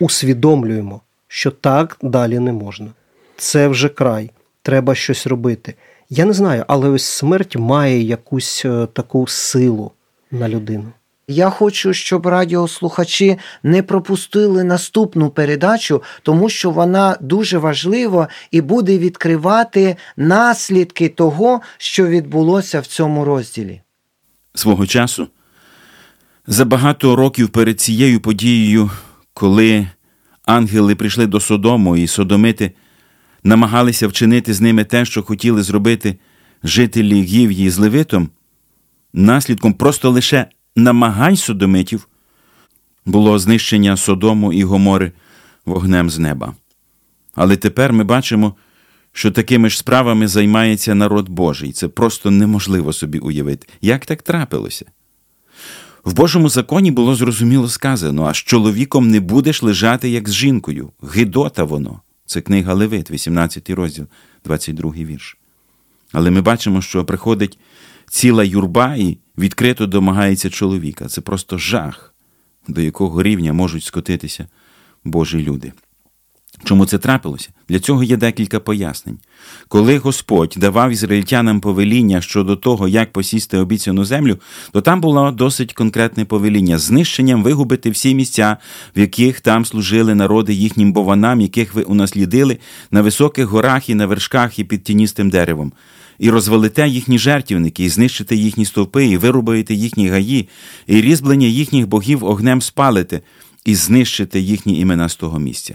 усвідомлюємо, 0.00 1.00
що 1.28 1.50
так 1.50 1.98
далі 2.02 2.38
не 2.38 2.52
можна. 2.52 2.86
Це 3.36 3.68
вже 3.68 3.88
край, 3.88 4.30
треба 4.62 4.94
щось 4.94 5.26
робити. 5.26 5.74
Я 6.10 6.24
не 6.24 6.32
знаю, 6.32 6.64
але 6.68 6.88
ось 6.88 7.04
смерть 7.04 7.56
має 7.56 8.02
якусь 8.02 8.62
е, 8.64 8.86
таку 8.92 9.26
силу 9.26 9.90
на 10.30 10.48
людину. 10.48 10.92
Я 11.28 11.50
хочу, 11.50 11.92
щоб 11.92 12.26
радіослухачі 12.26 13.38
не 13.62 13.82
пропустили 13.82 14.64
наступну 14.64 15.30
передачу, 15.30 16.02
тому 16.22 16.48
що 16.48 16.70
вона 16.70 17.16
дуже 17.20 17.58
важлива 17.58 18.28
і 18.50 18.60
буде 18.60 18.98
відкривати 18.98 19.96
наслідки 20.16 21.08
того, 21.08 21.60
що 21.78 22.06
відбулося 22.06 22.80
в 22.80 22.86
цьому 22.86 23.24
розділі. 23.24 23.80
свого 24.54 24.86
часу, 24.86 25.28
за 26.46 26.64
багато 26.64 27.16
років 27.16 27.48
перед 27.48 27.80
цією 27.80 28.20
подією, 28.20 28.90
коли 29.34 29.88
ангели 30.44 30.94
прийшли 30.94 31.26
до 31.26 31.40
Содому 31.40 31.96
і 31.96 32.06
Содомити 32.06 32.72
намагалися 33.44 34.08
вчинити 34.08 34.54
з 34.54 34.60
ними 34.60 34.84
те, 34.84 35.04
що 35.04 35.22
хотіли 35.22 35.62
зробити 35.62 36.16
жителі 36.64 37.22
Гів'ї 37.22 37.70
з 37.70 37.78
Левитом, 37.78 38.28
наслідком 39.12 39.72
просто 39.72 40.10
лише 40.10 40.46
намагань 40.76 41.36
содомитів 41.36 42.08
було 43.06 43.38
знищення 43.38 43.96
Содому 43.96 44.52
і 44.52 44.64
Гомори 44.64 45.12
вогнем 45.66 46.10
з 46.10 46.18
неба. 46.18 46.54
Але 47.34 47.56
тепер 47.56 47.92
ми 47.92 48.04
бачимо, 48.04 48.54
що 49.12 49.30
такими 49.30 49.70
ж 49.70 49.78
справами 49.78 50.28
займається 50.28 50.94
народ 50.94 51.28
Божий. 51.28 51.72
Це 51.72 51.88
просто 51.88 52.30
неможливо 52.30 52.92
собі 52.92 53.18
уявити. 53.18 53.68
Як 53.80 54.06
так 54.06 54.22
трапилося? 54.22 54.84
В 56.04 56.14
Божому 56.14 56.48
законі 56.48 56.90
було 56.90 57.14
зрозуміло 57.14 57.68
сказано, 57.68 58.24
а 58.24 58.34
з 58.34 58.36
чоловіком 58.36 59.10
не 59.10 59.20
будеш 59.20 59.62
лежати, 59.62 60.10
як 60.10 60.28
з 60.28 60.34
жінкою. 60.34 60.90
Гидота 61.02 61.64
воно. 61.64 62.00
Це 62.26 62.40
книга 62.40 62.74
Левит, 62.74 63.10
18 63.10 63.70
розділ, 63.70 64.06
22 64.44 64.92
вірш. 64.92 65.36
Але 66.12 66.30
ми 66.30 66.40
бачимо, 66.40 66.82
що 66.82 67.04
приходить 67.04 67.58
ціла 68.10 68.44
юрба 68.44 68.94
і 68.94 69.18
відкрито 69.38 69.86
домагається 69.86 70.50
чоловіка. 70.50 71.08
Це 71.08 71.20
просто 71.20 71.58
жах, 71.58 72.14
до 72.68 72.80
якого 72.80 73.22
рівня 73.22 73.52
можуть 73.52 73.84
скотитися 73.84 74.46
Божі 75.04 75.38
люди. 75.38 75.72
Чому 76.64 76.86
це 76.86 76.98
трапилося? 76.98 77.48
Для 77.68 77.80
цього 77.80 78.02
є 78.02 78.16
декілька 78.16 78.60
пояснень. 78.60 79.18
Коли 79.68 79.98
Господь 79.98 80.54
давав 80.56 80.90
ізраїльтянам 80.90 81.60
повеління 81.60 82.20
щодо 82.20 82.56
того, 82.56 82.88
як 82.88 83.12
посісти 83.12 83.58
обіцяну 83.58 84.04
землю, 84.04 84.38
то 84.72 84.80
там 84.80 85.00
було 85.00 85.30
досить 85.30 85.72
конкретне 85.72 86.24
повеління 86.24 86.78
знищенням 86.78 87.42
вигубити 87.42 87.90
всі 87.90 88.14
місця, 88.14 88.56
в 88.96 89.00
яких 89.00 89.40
там 89.40 89.64
служили 89.64 90.14
народи 90.14 90.54
їхнім 90.54 90.92
бованам, 90.92 91.40
яких 91.40 91.74
ви 91.74 91.82
унаслідили 91.82 92.58
на 92.90 93.02
високих 93.02 93.46
горах 93.46 93.88
і 93.88 93.94
на 93.94 94.06
вершках 94.06 94.58
і 94.58 94.64
під 94.64 94.84
тіністим 94.84 95.30
деревом. 95.30 95.72
І 96.18 96.30
розвалите 96.30 96.88
їхні 96.88 97.18
жертівники, 97.18 97.84
і 97.84 97.88
знищите 97.88 98.36
їхні 98.36 98.64
стовпи, 98.64 99.06
і 99.06 99.16
вирубаєте 99.16 99.74
їхні 99.74 100.08
гаї, 100.08 100.48
і 100.86 101.00
різьблення 101.00 101.46
їхніх 101.46 101.88
богів 101.88 102.24
огнем 102.24 102.62
спалите, 102.62 103.20
і 103.64 103.74
знищите 103.74 104.40
їхні 104.40 104.78
імена 104.78 105.08
з 105.08 105.16
того 105.16 105.38
місця. 105.38 105.74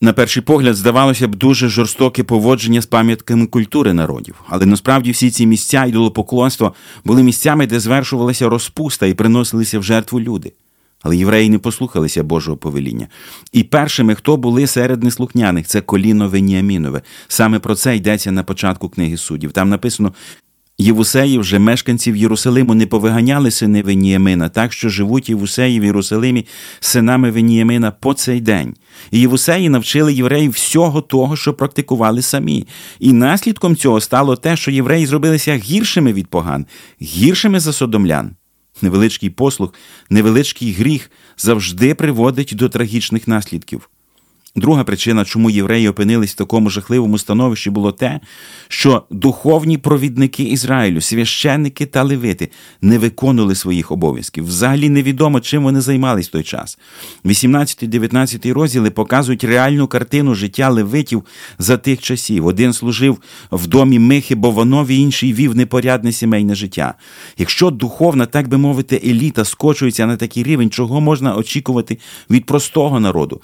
На 0.00 0.12
перший 0.12 0.42
погляд, 0.42 0.76
здавалося 0.76 1.28
б, 1.28 1.34
дуже 1.34 1.68
жорстоке 1.68 2.24
поводження 2.24 2.80
з 2.82 2.86
пам'ятками 2.86 3.46
культури 3.46 3.92
народів, 3.92 4.34
але 4.48 4.66
насправді 4.66 5.10
всі 5.10 5.30
ці 5.30 5.46
місця 5.46 5.84
ідолопоклонства 5.84 6.72
були 7.04 7.22
місцями, 7.22 7.66
де 7.66 7.80
звершувалася 7.80 8.48
розпуста 8.48 9.06
і 9.06 9.14
приносилися 9.14 9.78
в 9.78 9.82
жертву 9.82 10.20
люди. 10.20 10.52
Але 11.02 11.16
євреї 11.16 11.50
не 11.50 11.58
послухалися 11.58 12.22
Божого 12.22 12.56
повеління. 12.56 13.08
І 13.52 13.62
першими, 13.62 14.14
хто 14.14 14.36
були 14.36 14.66
серед 14.66 15.02
неслухняних, 15.02 15.66
це 15.66 15.80
коліно 15.80 16.28
Веніамінове. 16.28 17.02
Саме 17.28 17.58
про 17.58 17.74
це 17.74 17.96
йдеться 17.96 18.32
на 18.32 18.42
початку 18.42 18.88
книги 18.88 19.16
суддів. 19.16 19.52
Там 19.52 19.68
написано: 19.68 20.12
Євусеїв 20.78 21.44
же 21.44 21.58
мешканців 21.58 22.16
Єрусалиму 22.16 22.74
не 22.74 22.86
повиганяли 22.86 23.50
сини 23.50 23.82
Веніямина, 23.82 24.48
так 24.48 24.72
що 24.72 24.88
живуть 24.88 25.28
Євусеї 25.28 25.80
в 25.80 25.84
Єрусалимі 25.84 26.46
синами 26.80 27.30
Веніямина 27.30 27.90
по 27.90 28.14
цей 28.14 28.40
день. 28.40 28.74
І 29.10 29.20
Євусеї 29.20 29.68
навчили 29.68 30.14
євреїв 30.14 30.50
всього 30.50 31.00
того, 31.00 31.36
що 31.36 31.54
практикували 31.54 32.22
самі. 32.22 32.66
І 32.98 33.12
наслідком 33.12 33.76
цього 33.76 34.00
стало 34.00 34.36
те, 34.36 34.56
що 34.56 34.70
євреї 34.70 35.06
зробилися 35.06 35.56
гіршими 35.56 36.12
від 36.12 36.26
поган, 36.26 36.66
гіршими 37.02 37.60
за 37.60 37.72
содомлян. 37.72 38.30
Невеличкий 38.82 39.30
послух, 39.30 39.74
невеличкий 40.10 40.72
гріх 40.72 41.10
завжди 41.36 41.94
приводить 41.94 42.52
до 42.54 42.68
трагічних 42.68 43.28
наслідків. 43.28 43.90
Друга 44.56 44.84
причина, 44.84 45.24
чому 45.24 45.50
євреї 45.50 45.88
опинились 45.88 46.32
в 46.32 46.36
такому 46.36 46.70
жахливому 46.70 47.18
становищі, 47.18 47.70
було 47.70 47.92
те, 47.92 48.20
що 48.68 49.02
духовні 49.10 49.78
провідники 49.78 50.42
Ізраїлю, 50.42 51.00
священники 51.00 51.86
та 51.86 52.02
левити 52.02 52.50
не 52.82 52.98
виконували 52.98 53.54
своїх 53.54 53.92
обов'язків. 53.92 54.46
Взагалі 54.46 54.88
невідомо, 54.88 55.40
чим 55.40 55.62
вони 55.62 55.80
займались 55.80 56.28
в 56.28 56.30
той 56.30 56.42
час. 56.42 56.78
18-19 57.24 58.52
розділи 58.52 58.90
показують 58.90 59.44
реальну 59.44 59.86
картину 59.86 60.34
життя 60.34 60.68
левитів 60.68 61.24
за 61.58 61.76
тих 61.76 62.00
часів. 62.00 62.46
Один 62.46 62.72
служив 62.72 63.18
в 63.50 63.66
домі 63.66 63.98
Михи 63.98 64.34
Бованові, 64.34 64.96
інший 64.96 65.32
вів 65.32 65.56
непорядне 65.56 66.12
сімейне 66.12 66.54
життя. 66.54 66.94
Якщо 67.38 67.70
духовна, 67.70 68.26
так 68.26 68.48
би 68.48 68.58
мовити, 68.58 69.00
еліта 69.04 69.44
скочується 69.44 70.06
на 70.06 70.16
такий 70.16 70.42
рівень, 70.42 70.70
чого 70.70 71.00
можна 71.00 71.36
очікувати 71.36 71.98
від 72.30 72.46
простого 72.46 73.00
народу. 73.00 73.40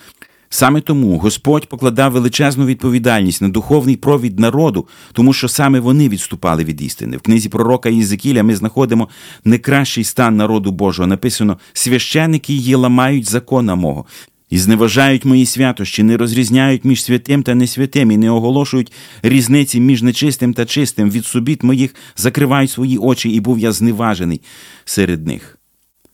Саме 0.55 0.81
тому 0.81 1.19
Господь 1.19 1.67
покладав 1.67 2.12
величезну 2.12 2.67
відповідальність 2.67 3.43
на 3.43 3.49
духовний 3.49 3.97
провід 3.97 4.41
народу, 4.41 4.88
тому 5.12 5.33
що 5.33 5.49
саме 5.49 5.81
вони 5.81 6.09
відступали 6.09 6.65
від 6.65 6.83
істини. 6.83 7.17
В 7.17 7.21
книзі 7.21 7.49
пророка 7.49 7.88
Єзекіля 7.88 8.43
ми 8.43 8.57
знаходимо 8.57 9.09
не 9.45 9.59
кращий 9.59 10.05
стан 10.05 10.37
народу 10.37 10.73
Божого. 10.73 11.07
Написано: 11.07 11.59
священики 11.73 12.53
її 12.53 12.75
ламають 12.75 13.31
закона 13.31 13.75
мого. 13.75 14.05
І 14.51 14.59
зневажають 14.59 15.25
мої 15.25 15.47
святощі, 15.47 16.03
не 16.03 16.17
розрізняють 16.17 16.85
між 16.85 17.05
святим 17.05 17.43
та 17.43 17.55
несвятим, 17.55 18.11
і 18.11 18.17
не 18.17 18.31
оголошують 18.31 18.93
різниці 19.23 19.81
між 19.81 20.03
нечистим 20.03 20.55
та 20.55 20.65
чистим. 20.65 21.11
Від 21.11 21.27
субіт 21.27 21.62
моїх 21.62 21.95
закривають 22.17 22.71
свої 22.71 22.99
очі, 22.99 23.31
і 23.31 23.41
був 23.41 23.59
я 23.59 23.73
зневажений 23.73 24.41
серед 24.85 25.27
них 25.27 25.59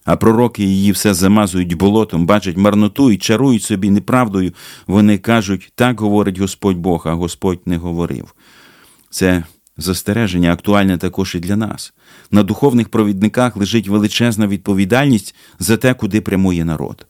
а 0.08 0.16
пророки 0.16 0.64
її 0.64 0.92
все 0.92 1.14
замазують 1.14 1.74
болотом, 1.74 2.26
бачать 2.26 2.56
марноту 2.56 3.10
і 3.10 3.16
чарують 3.16 3.62
собі 3.62 3.90
неправдою. 3.90 4.52
Вони 4.86 5.18
кажуть, 5.18 5.72
так 5.74 6.00
говорить 6.00 6.38
Господь 6.38 6.76
Бог, 6.76 7.02
а 7.08 7.12
Господь 7.12 7.60
не 7.66 7.76
говорив. 7.76 8.34
Це 9.10 9.44
застереження 9.76 10.52
актуальне 10.52 10.98
також 10.98 11.34
і 11.34 11.40
для 11.40 11.56
нас. 11.56 11.92
На 12.30 12.42
духовних 12.42 12.88
провідниках 12.88 13.56
лежить 13.56 13.88
величезна 13.88 14.46
відповідальність 14.46 15.34
за 15.58 15.76
те, 15.76 15.94
куди 15.94 16.20
прямує 16.20 16.64
народ. 16.64 17.06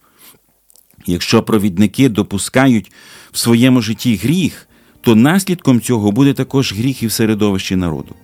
Якщо 1.07 1.43
провідники 1.43 2.09
допускають 2.09 2.93
в 3.33 3.39
своєму 3.39 3.81
житті 3.81 4.17
гріх, 4.17 4.69
то 5.01 5.15
наслідком 5.15 5.81
цього 5.81 6.13
буде 6.13 6.33
також 6.33 6.73
гріх 6.73 7.03
і 7.03 7.07
в 7.07 7.13
середовищі 7.13 7.77
народу. 7.77 8.15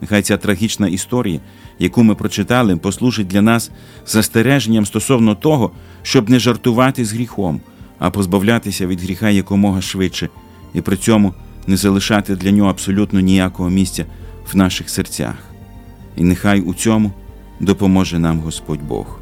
Нехай 0.00 0.22
ця 0.22 0.36
трагічна 0.36 0.88
історія, 0.88 1.40
яку 1.78 2.02
ми 2.02 2.14
прочитали, 2.14 2.76
послужить 2.76 3.26
для 3.26 3.42
нас 3.42 3.70
застереженням 4.06 4.86
стосовно 4.86 5.34
того, 5.34 5.70
щоб 6.02 6.30
не 6.30 6.38
жартувати 6.38 7.04
з 7.04 7.12
гріхом, 7.12 7.60
а 7.98 8.10
позбавлятися 8.10 8.86
від 8.86 9.00
гріха 9.00 9.30
якомога 9.30 9.80
швидше, 9.80 10.28
і 10.74 10.80
при 10.80 10.96
цьому 10.96 11.34
не 11.66 11.76
залишати 11.76 12.36
для 12.36 12.50
нього 12.50 12.70
абсолютно 12.70 13.20
ніякого 13.20 13.70
місця 13.70 14.04
в 14.52 14.56
наших 14.56 14.90
серцях. 14.90 15.34
І 16.16 16.24
нехай 16.24 16.60
у 16.60 16.74
цьому 16.74 17.12
допоможе 17.60 18.18
нам 18.18 18.40
Господь 18.40 18.82
Бог. 18.82 19.20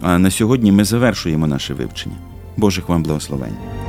А 0.00 0.18
на 0.18 0.30
сьогодні 0.30 0.72
ми 0.72 0.84
завершуємо 0.84 1.46
наше 1.46 1.74
вивчення. 1.74 2.16
Божих 2.56 2.88
вам 2.88 3.02
благословень. 3.02 3.85